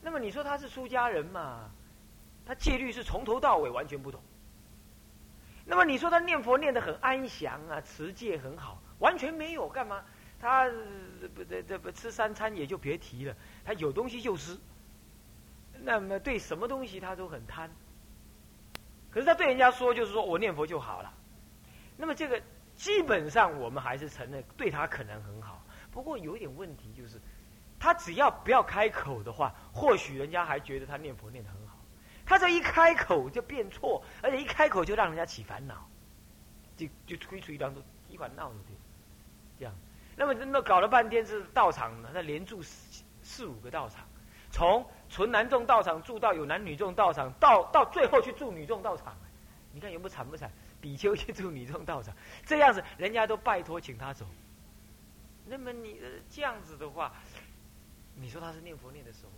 [0.02, 1.70] 那么你说他是出家人嘛？
[2.44, 4.20] 他戒律是从头到尾完全不懂。
[5.64, 10.02] 那么你说他念佛念得很安详啊，持戒很好，完全没有干嘛？
[10.40, 10.68] 他
[11.34, 14.58] 不这这不吃三餐也就别提了，他有东西就吃。
[15.82, 17.70] 那么对什么东西他都很贪，
[19.10, 21.12] 可是他对人家说就是说我念佛就好了，
[21.96, 22.40] 那么这个
[22.76, 27.20] 基本上我们还是承认对他可能很好，不过有一点问题就是，
[27.78, 31.76] 他只要不要开口的话，或许人家还觉得他念佛念得很好，
[32.26, 35.88] 他这一开口就变错，而且一开口就让人家起烦恼，
[36.76, 38.54] 就就推出一张都一管闹的
[39.58, 39.74] 这样，
[40.14, 44.06] 那么那搞了半天是道场呢，他连住四四五个道场。
[44.50, 49.16] 从纯男众道场住到有男女众道场，到到最后去住女众道场，
[49.72, 50.50] 你看有没有惨不惨？
[50.80, 52.14] 比丘去住女众道场，
[52.46, 54.24] 这样子人家都拜托请他走。
[55.46, 57.12] 那么你这样子的话，
[58.14, 59.28] 你说他是念佛念的熟？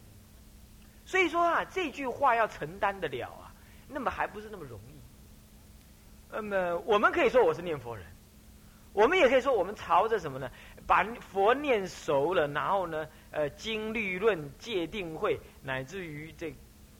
[1.04, 3.52] 所以说啊，这句话要承担得了啊，
[3.88, 4.94] 那么还不是那么容易。
[6.30, 8.06] 那么我们可以说我是念佛人，
[8.92, 10.48] 我们也可以说我们朝着什么呢？
[10.86, 13.08] 把佛念熟了，然后呢？
[13.32, 16.54] 呃，经律论界定会，乃至于这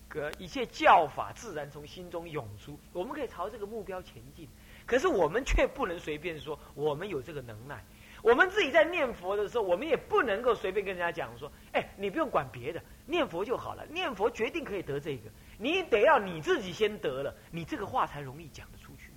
[0.09, 2.79] 个一切教法，自然从心中涌出。
[2.93, 4.49] 我们可以朝这个目标前进，
[4.87, 7.85] 可是我们却不能随便说我们有这个能耐。
[8.23, 13.85] 我们自己在念佛的时候，我们也不能够随便跟人家讲说：“哎，你不用管别的，念佛就好了。
[13.87, 19.11] 念佛决定可以得这个，你得要你自己先得了，你这个话才容易讲得出去。”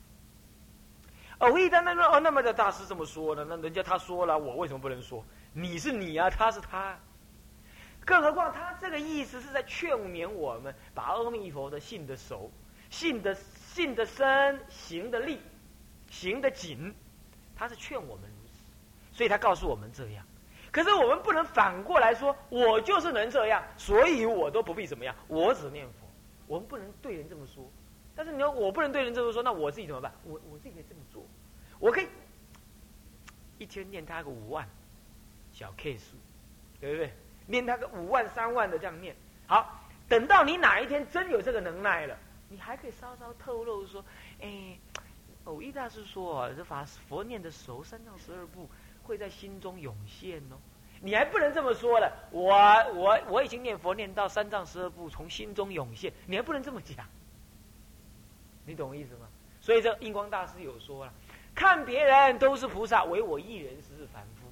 [1.40, 5.24] 哦，一旦那说哦，那么的大师这么说呢，那人家他说了，我为什么不能说？
[5.54, 6.98] 你是你啊，他是他。
[8.06, 12.52] 更何况他这个意思是在劝勉我们，把阿弥陀佛的信得熟，
[12.92, 15.42] 信得信得深，行得力，
[16.10, 16.94] 行得紧。
[17.56, 20.24] 他是劝我们如此，所以他告诉我们这样。
[20.72, 26.08] 可是我们不能反过来说，我就是能这样，所以我都不必怎么样，我只念佛。
[26.48, 27.68] 我们不能对人这么说。
[28.14, 30.14] 但是你要我不能对人这么说，那我自己怎么办？
[30.24, 31.26] 我我自己可以这么做，
[31.80, 32.08] 我可以
[33.58, 34.68] 一天念他个五万。
[35.54, 36.18] 小 K 数，
[36.82, 37.14] 对不对？
[37.48, 39.16] 念他个五万三万的这样念，
[39.48, 42.18] 好，等到你哪一天真有这个能耐了，
[42.50, 44.04] 你还可以稍稍透露说，
[44.42, 44.78] 哎，
[45.46, 48.70] 偶一大师说，这法佛念的熟，三藏十二部
[49.04, 50.58] 会在心中涌现哦。
[51.02, 52.56] 你还不能这么说了，我
[52.94, 57.06] 我我已经念佛念到三藏十二部从心中涌现，你还不能这么讲，
[58.66, 59.28] 你懂我意思吗？
[59.62, 61.14] 所以这印光大师有说了，
[61.54, 64.45] 看别人都是菩萨，唯我一人是凡夫。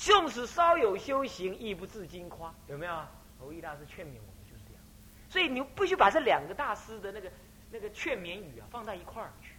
[0.00, 2.92] 纵使稍有修行，亦不自矜夸，有没有？
[3.38, 4.82] 侯一大师劝勉我们就是这样，
[5.28, 7.30] 所以你必须把这两个大师的那个
[7.70, 9.52] 那个劝勉语啊放在一块儿去。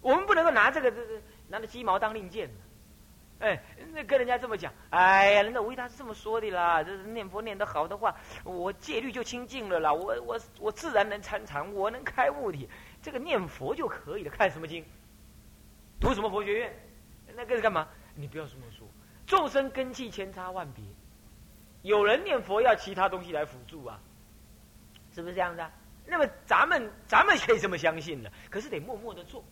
[0.00, 2.48] 我们不能够拿这个这这拿着鸡毛当令箭
[3.40, 12.66] 哎，那跟人家这么讲，哎呀，人家吴一大是这么说的啦，这是念佛念得好的话，我戒律就清净了啦，我我我自然能参禅，我能开悟的，
[13.02, 14.82] 这个念佛就可以了，看什么经，
[16.00, 16.74] 读什么佛学院。
[17.36, 17.88] 那个是干嘛？
[18.14, 18.86] 你不要这么说。
[19.26, 20.84] 众生根器千差万别，
[21.82, 23.98] 有人念佛要其他东西来辅助啊，
[25.14, 25.70] 是不是这样的？
[26.06, 29.42] 那么咱们咱们可以这么相信的，可是得默默的做。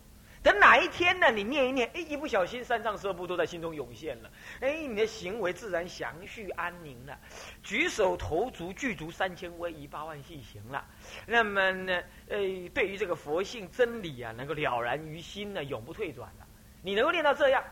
[0.42, 1.30] 等哪一天呢？
[1.30, 7.16] 你念一念，哎，一不小心三藏十二部都在心中涌现了，哎，你的行为自然详叙安宁了，
[7.62, 10.84] 举手投足具足三千威仪八万细行了。
[11.26, 12.38] 那么呢，呃，
[12.74, 16.46] 对于这个佛性真理啊，能够了然于心呢，永不退转了。
[16.82, 17.64] 你能够念到这样，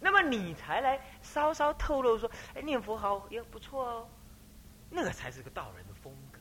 [0.00, 4.08] 那么你才来稍稍透露说：“哎，念佛好也不错哦。”
[4.90, 6.38] 那个才是个道人的风格，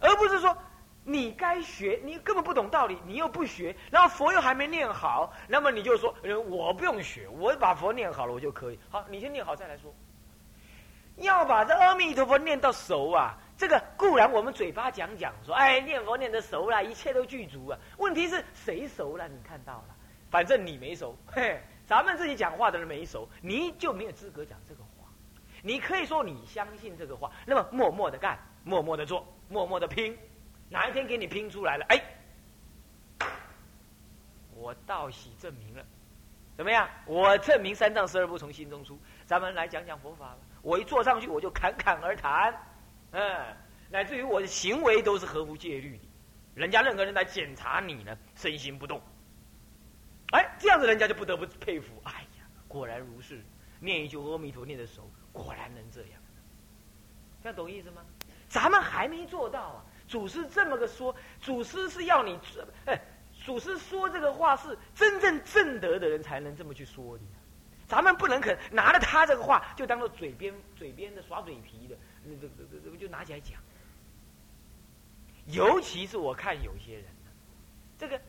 [0.00, 0.56] 而不是说
[1.02, 6.14] 你该学，你根本不懂道理，你又不学，然后佛又还没念好，那么你就说
[6.48, 9.94] ：“我不用学，我把佛念好了，我就可以。”好，你先念好再来说。
[11.16, 13.34] 要把这阿弥陀佛念到熟啊！
[13.56, 19.26] 这个固然我们嘴巴讲讲说：“哎，念佛念得熟了，一切都具足啊。”问题是谁熟了？
[19.26, 19.95] 你看到了？
[20.36, 25.08] 反正你没熟，嘿，咱们自己讲话的人没熟，你就没有资格讲这个话。
[25.62, 30.14] 你可以说你相信这个话，那么默默的干，默默的做，默默的拼，
[30.68, 32.02] 哪一天给你拼出来了，哎，
[34.54, 35.82] 我道喜证明了，
[36.54, 36.86] 怎么样？
[37.06, 38.98] 我证明三藏十二部从心中出。
[39.24, 40.38] 咱们来讲讲佛法吧。
[40.60, 42.54] 我一坐上去，我就侃侃而谈，
[43.12, 43.56] 嗯，
[43.88, 46.04] 乃至于我的行为都是合乎戒律的。
[46.56, 49.00] 人家任何人来检查你呢，身心不动，
[50.32, 52.00] 哎，这样子人家就不得不佩服。
[52.04, 53.42] 哎呀，果然如是，
[53.80, 56.10] 念一句阿弥陀念的时候，果然能这样。
[57.42, 58.04] 这样懂意思吗？
[58.48, 59.84] 咱们还没做到啊。
[60.08, 62.38] 祖师这么个说，祖师是要你，
[62.86, 63.00] 哎，
[63.44, 67.24] 祖师说这个话是真正正德的人才能这么去说的。
[67.88, 73.60] 咱们不能肯拿着他这个话就当做嘴边嘴边的耍嘴皮的，那这这这这就拿起来讲。
[75.46, 77.04] 尤其是我看有些人，
[77.96, 78.20] 这个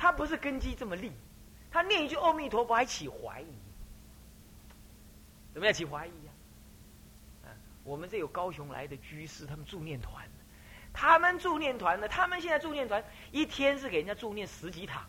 [0.00, 1.12] 他不是根基这么利，
[1.70, 3.52] 他念一句阿弥陀佛还起怀疑，
[5.52, 6.32] 怎么样起怀疑呀？
[7.44, 7.52] 啊，
[7.84, 10.26] 我们这有高雄来的居士，他们助念团，
[10.90, 15.04] 他们助念团呢，他们现在助念团一天是给人家助念十几堂。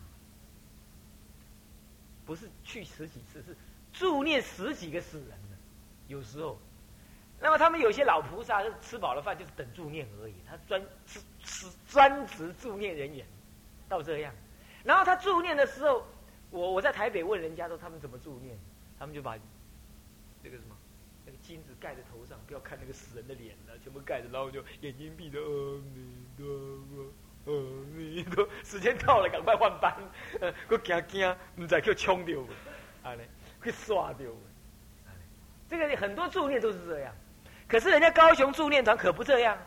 [2.26, 3.56] 不是去十几次，是
[3.94, 5.56] 助念十几个死人的，
[6.06, 6.58] 有时候。
[7.40, 13.26] 那么他们有些老菩萨是吃饱了饭就是等助念而已，他专吃吃专职助念人员，
[13.88, 14.34] 到这样。
[14.84, 16.04] 然后他助念的时候，
[16.50, 18.58] 我我在台北问人家说他们怎么助念，
[18.98, 19.36] 他们就把
[20.42, 20.76] 那个什么
[21.24, 27.12] 那个金子盖在头上，不要看那个死人的脸了，全部盖着，然后就眼睛闭着，阿弥陀佛。
[27.44, 27.52] 阿
[27.96, 29.92] 弥陀，时间到了，赶快换班。
[30.40, 32.38] 呃，我惊惊，唔知去冲掉，
[33.02, 33.28] 啊嘞，
[33.64, 34.28] 去刷掉。
[35.68, 37.12] 这个很多助念都是这样，
[37.66, 39.58] 可是人家高雄助念团可不这样。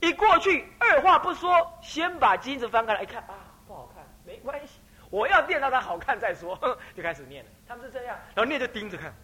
[0.00, 3.51] 一过去，二话不说，先把金子翻开来，一看啊，
[4.42, 4.80] 关系，
[5.10, 6.58] 我要念到它好看再说，
[6.94, 7.50] 就开始念了。
[7.66, 9.14] 他们是这样，然后念就盯着看，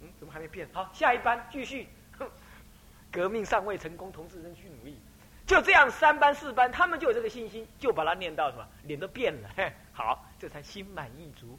[0.00, 0.68] 嗯，怎么还没变？
[0.72, 1.88] 好，下一班继续。
[3.10, 4.98] 革命尚未成功，同志仍需努力。
[5.46, 9.50] 就这样，三班四班，他们就有这个信心，就把他念到什么，脸都变了。
[9.54, 11.58] 嘿，好，这才心满意足，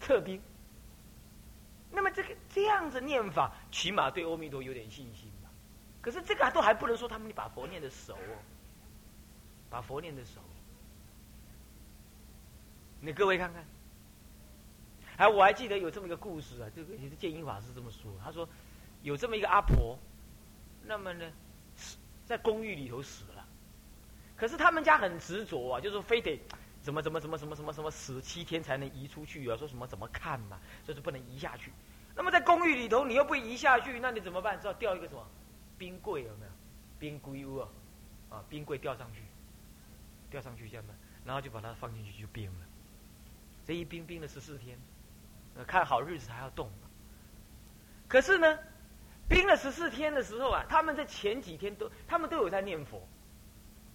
[0.00, 0.42] 撤兵。
[1.92, 5.48] 那么这个这样子念法，起码对阿弥陀有点信心吧。
[6.00, 8.34] 可是这个都还不能说他们把佛念的熟哦，
[9.70, 10.40] 把佛念的熟。
[13.06, 13.64] 你各位看看，
[15.16, 18.48] 哎，我还记得有这么一个故事啊，这个也是建英法师这么说，他说
[19.02, 19.96] 有这么一个阿婆，
[20.84, 21.24] 那么呢？
[22.26, 23.46] 在公寓里头死了，
[24.34, 26.36] 可是他们家很执着啊，就是非得
[26.82, 31.70] 怎么怎么怎么怎么怎么什么死七天才能移出去啊，说什么怎么看嘛，就是不能移下去。
[32.16, 34.58] 那么在公寓里头，你又不移下去，那你怎么办？
[34.60, 35.24] 知道吊一个什么
[35.78, 36.50] 冰柜有没有？
[36.98, 37.58] 冰柜屋
[38.30, 39.22] 啊，冰柜吊上去，
[40.28, 40.94] 吊上去这样的，
[41.24, 42.66] 然后就把它放进去就冰了。
[43.66, 44.78] 这一冰冰了十四天，
[45.66, 46.70] 看好日子还要动。
[48.08, 48.58] 可是呢？
[49.28, 53.04] 冰了十四天的时候啊，他们在前几天都，他们都有在念佛。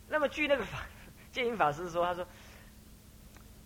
[0.10, 0.80] 那么据那个法
[1.32, 2.28] 建英法师说，他说，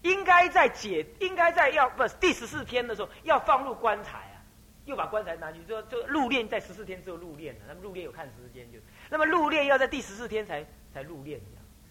[0.03, 4.37] 应该在解，应该在要不第十四天的时候要放入棺材啊，
[4.85, 7.59] 又把棺材拿去，就就入殓在十四天之后入殓了。
[7.67, 8.77] 那么入殓有看时间就，
[9.09, 11.39] 那么入殓要在第十四天才才入殓。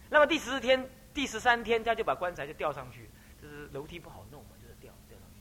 [0.09, 3.11] 那么第十四天、第十三天他就把棺材就吊上去，就是
[3.75, 4.41] 楼梯不好弄。
[4.45, 5.35] 嘛，就是掉，掉上去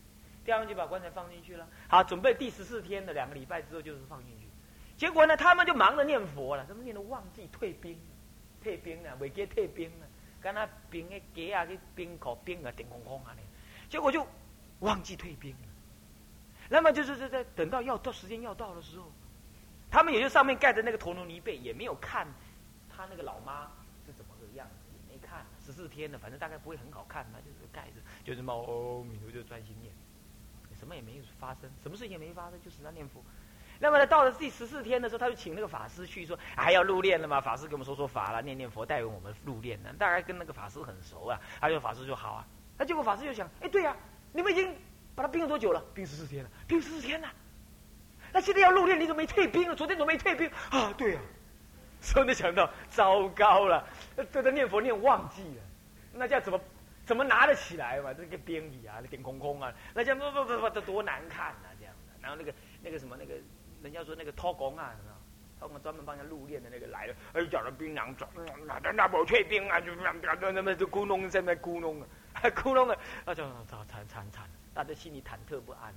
[0.43, 4.47] 掉上去把棺材放进去了，好，准备第十四天的两个礼拜之后就是放进去，
[4.97, 7.97] 结果呢，他们就忙着念佛了，他们念的忘记退兵，
[8.61, 10.07] 退兵了，未记退兵了，
[10.41, 13.34] 跟他兵的给啊，去冰口冰啊，顶空空啊，
[13.88, 14.27] 结果就
[14.79, 15.67] 忘记退兵了。
[16.67, 19.09] 那么就是在在等到要到时间要到的时候，
[19.89, 22.27] 他们也就上面盖的那个陀螺尼被，也没有看
[22.89, 23.71] 他那个老妈
[24.05, 29.91] 是怎么个样子，也没看十四天了，反正大概不会很好看嘛，就是盖着，就是猫哦弥陀就专心念。
[30.80, 33.21] 什么也没有发生，什么事情也没发生，就只在念佛。
[33.80, 37.41] 那么呢，到了第十四天的时候，他就请那个法师去说，还要入殓了嘛？
[37.41, 39.93] 法师给我们说说法了，念念佛，带我们入殓呢。
[39.97, 42.47] 大概跟那个法师很熟啊，他就法师就好啊。
[42.78, 43.95] 那结果法师就想，哎，对呀，
[44.32, 44.76] 你们已经
[45.15, 45.84] 把他病了多久了？
[45.93, 47.28] 病十四天了，病十四天了。
[48.32, 49.76] 那现在要入殓，你怎么没退兵了？
[49.76, 50.93] 昨天怎么没退兵啊？
[50.97, 51.21] 对呀，
[52.06, 53.88] 所以没想到，糟糕了，
[54.32, 55.64] 对着念佛念忘记了，
[56.12, 56.60] 那叫怎么？
[57.06, 58.14] 怎么拿得起来嘛？
[58.14, 61.68] 这个边里啊，那点空空啊，那叫不不不不，这多难看啊！
[61.78, 63.34] 这样的，然后那个那个什么那个，
[63.82, 64.95] 人家说那个托工啊，
[65.60, 68.30] 他们专门帮人家入殓的那个来了，哎，叫他槟榔装，
[68.66, 72.08] 那那那不退兵啊，就那那那么就咕哝在那咕哝啊，
[72.43, 75.93] 咕哝啊，那就惨惨惨惨，大家心里忐忑不安。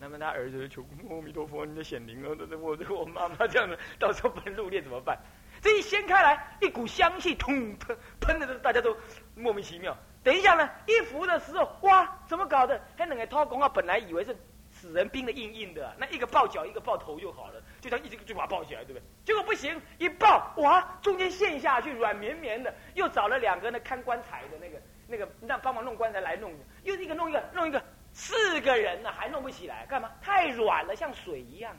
[0.00, 2.28] 那么他儿子就求阿弥陀佛，你的显灵啊！
[2.58, 5.18] 我这我妈妈这样的，到时候不能入殓怎么办？
[5.60, 8.96] 这一掀开来，一股香气，通喷喷的，大家都
[9.34, 9.94] 莫名其妙。
[10.22, 12.80] 等一下呢，一扶的时候，哇，怎么搞的？
[12.96, 14.34] 那两个掏工啊，本来以为是
[14.70, 19.02] 死人冰的硬硬的，那一个抱脚，一个抱头就好了，就这样一直就把它抱起来，对不对？
[19.26, 27.82] 结果不行，一抱，哇，中间陷下去，软绵绵的，又找了两个那看棺材的那个那个让帮忙弄棺材来弄，又一个弄一个弄一个，
[28.12, 30.10] 四个人呢还弄不起来，干嘛？
[30.20, 31.76] 太软了，像水一样。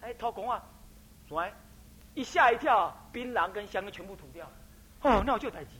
[0.00, 0.62] 哎，掏工啊，
[1.30, 1.52] 来，
[2.14, 4.46] 一吓一跳，槟榔跟香根全部吐掉，
[5.02, 5.70] 哦，那我就太急。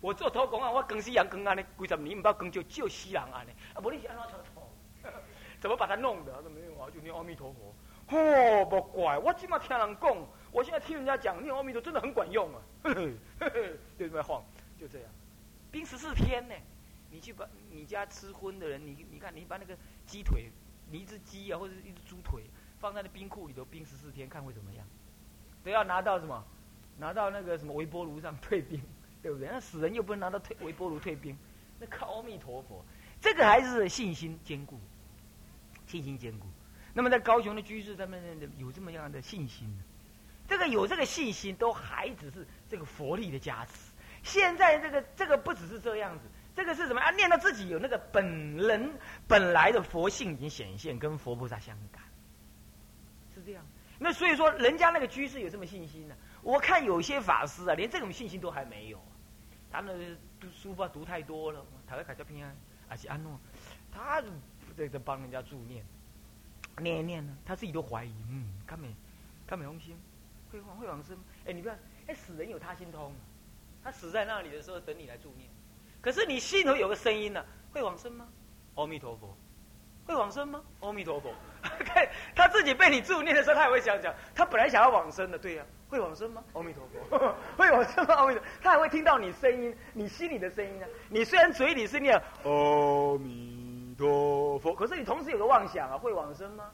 [0.00, 4.68] 我做土工啊，我更西洋更安尼，几十年唔包更就就西洋安尼，啊，不你是安怎操？
[5.58, 6.32] 怎么把它弄的？
[6.32, 7.74] 他说没有啊，就念阿弥陀佛。
[8.16, 10.16] 哦，不怪，我今嘛听人讲，
[10.52, 12.60] 我现在听人家讲念阿弥陀真的很管用啊，
[13.98, 14.44] 就这么晃，
[14.78, 15.08] 就这样。
[15.72, 16.54] 冰十四天呢，
[17.10, 19.76] 你去把你家吃荤的人，你你看你把那个
[20.06, 20.50] 鸡腿，
[20.90, 22.42] 你一只鸡啊或者一只猪腿
[22.78, 24.86] 放在那冰库里头冰十四天，看会怎么样？
[25.64, 26.44] 都要拿到什么？
[26.98, 28.80] 拿到那个什么微波炉上退冰。
[29.22, 29.48] 对不对？
[29.50, 31.36] 那死人又不能拿到退微波炉退冰，
[31.80, 32.84] 那靠阿弥陀佛，
[33.20, 34.78] 这个还是信心坚固，
[35.84, 36.46] 信心坚固。
[36.94, 38.22] 那么在高雄的居士他们
[38.56, 39.68] 有这么样的信心，
[40.46, 43.72] 这个有这个信心，都还只是这个佛力的加持。
[44.22, 46.24] 现在这个这个不只是这样子，
[46.56, 47.10] 这个是什么啊？
[47.10, 48.90] 念到自己有那个本人
[49.28, 52.02] 本来的佛性已经显现，跟佛菩萨相感，
[53.34, 53.62] 是这样。
[53.98, 56.16] 那所以说，人家那个居士有这么信心呢？
[56.42, 58.98] 我看有些法师啊，连这种信心都还没有。
[59.70, 59.92] 他那
[60.40, 62.56] 读书法读太多了，他在卡加平安，
[62.88, 63.38] 而且安诺，
[63.92, 64.22] 他
[64.76, 65.84] 在这帮人家助念，
[66.78, 68.94] 念一念呢，他自己都怀疑，嗯，看没，
[69.46, 69.96] 看没红心，
[70.50, 71.18] 会往会往生。
[71.44, 73.12] 哎，你看，哎，死人有他心通，
[73.82, 75.50] 他死在那里的时候等你来助念，
[76.06, 78.28] 可是你心头有个声音呢，会往生吗？
[78.76, 79.36] 阿弥陀佛，
[80.06, 80.62] 会往生吗？
[80.78, 81.34] 阿弥陀佛。
[81.84, 85.64] 看他自己被你助念的时候，他也会想讲，他本来想要往生的，对呀。
[85.88, 86.44] 会往生吗？
[86.52, 88.14] 阿弥陀佛， 会往生吗？
[88.14, 90.86] 阿弥陀，他还会听到你声音，你心里的声音呢？
[91.08, 96.70] 你虽然嘴里是念阿弥陀佛，可是你同时有个妄想啊，会往生吗？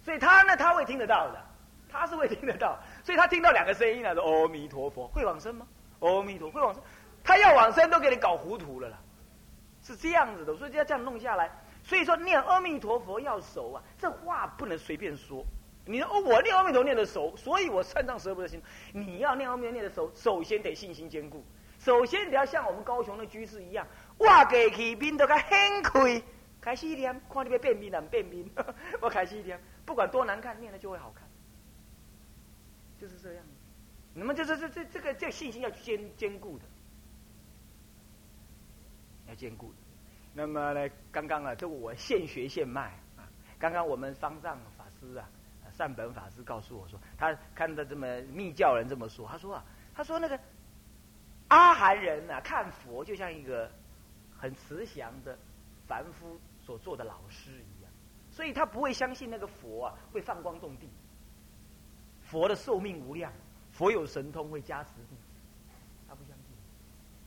[0.00, 1.44] 所以他呢，他会听得到的，
[1.90, 5.66] 他是会听得到，所以他听到两个声音啊，说阿弥陀佛，会往生吗？
[6.00, 6.82] 阿弥陀会往生，
[7.26, 8.98] 他要往生都给你搞糊涂了啦，
[9.82, 11.50] 是这样子的，所以就要这样弄下来。
[11.82, 15.44] 所以说念阿弥陀佛要熟啊，这话不能随便说。
[15.84, 18.62] 你说哦，我念阿弥陀念的熟，所以我三藏十二部的心。
[18.92, 21.44] 你要念阿弥陀念的熟，首先得信心坚固，
[21.78, 23.86] 首先得要像我们高雄的居士一样，
[24.18, 26.22] 哇，给起面都该很开，
[26.60, 28.44] 开始一点，看你要变面难变面，
[29.00, 31.28] 我开始一点，不管多难看，念了就会好看，
[33.00, 33.44] 就是这样。
[34.12, 36.64] 那么就是这这这个这个信心要坚坚固的，
[39.28, 39.78] 要兼顾的。
[40.32, 45.28] 那么呢，刚刚啊，这个我现学现卖啊，刚刚我们方丈法师啊。
[45.72, 49.64] 善本法师告诉我说，他看到这么密教人这么说，他说啊，
[49.94, 50.40] 他说那个
[51.48, 53.70] 阿含人啊，看佛就像一个
[54.38, 55.36] 很慈祥的
[55.86, 57.92] 凡夫所做的老师一样，
[58.30, 60.88] 所以他不会相信那个佛啊会放光动地，
[62.22, 63.30] 佛的寿命无量，
[63.70, 65.22] 佛有神通会加持弟子，
[66.08, 66.56] 他不相信，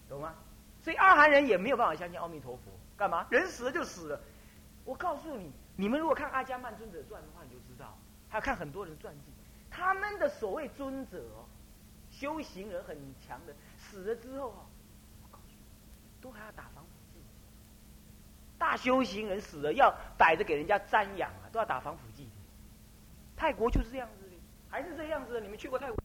[0.10, 0.34] 懂吗？
[0.82, 3.28] 所以阿含人也没有办法相信阿弥陀佛，干嘛？
[3.30, 4.20] 人死了就死了。
[4.86, 7.98] 我告诉你，你们如果看《阿迦曼尊者传》的话，你就知道。
[8.30, 9.32] 还要看很多人的传记，
[9.70, 11.22] 他们的所谓尊者，
[12.12, 14.62] 修行人很强的，死了之后啊，
[16.22, 17.20] 都还要打防腐剂。
[18.58, 22.30] 大修行人死了要摆着给人家瞻仰啊，都要打防腐剂。
[23.36, 24.36] 泰国就是这样子的，
[24.70, 25.40] 还是这样子的。
[25.40, 25.98] 你们去过泰国？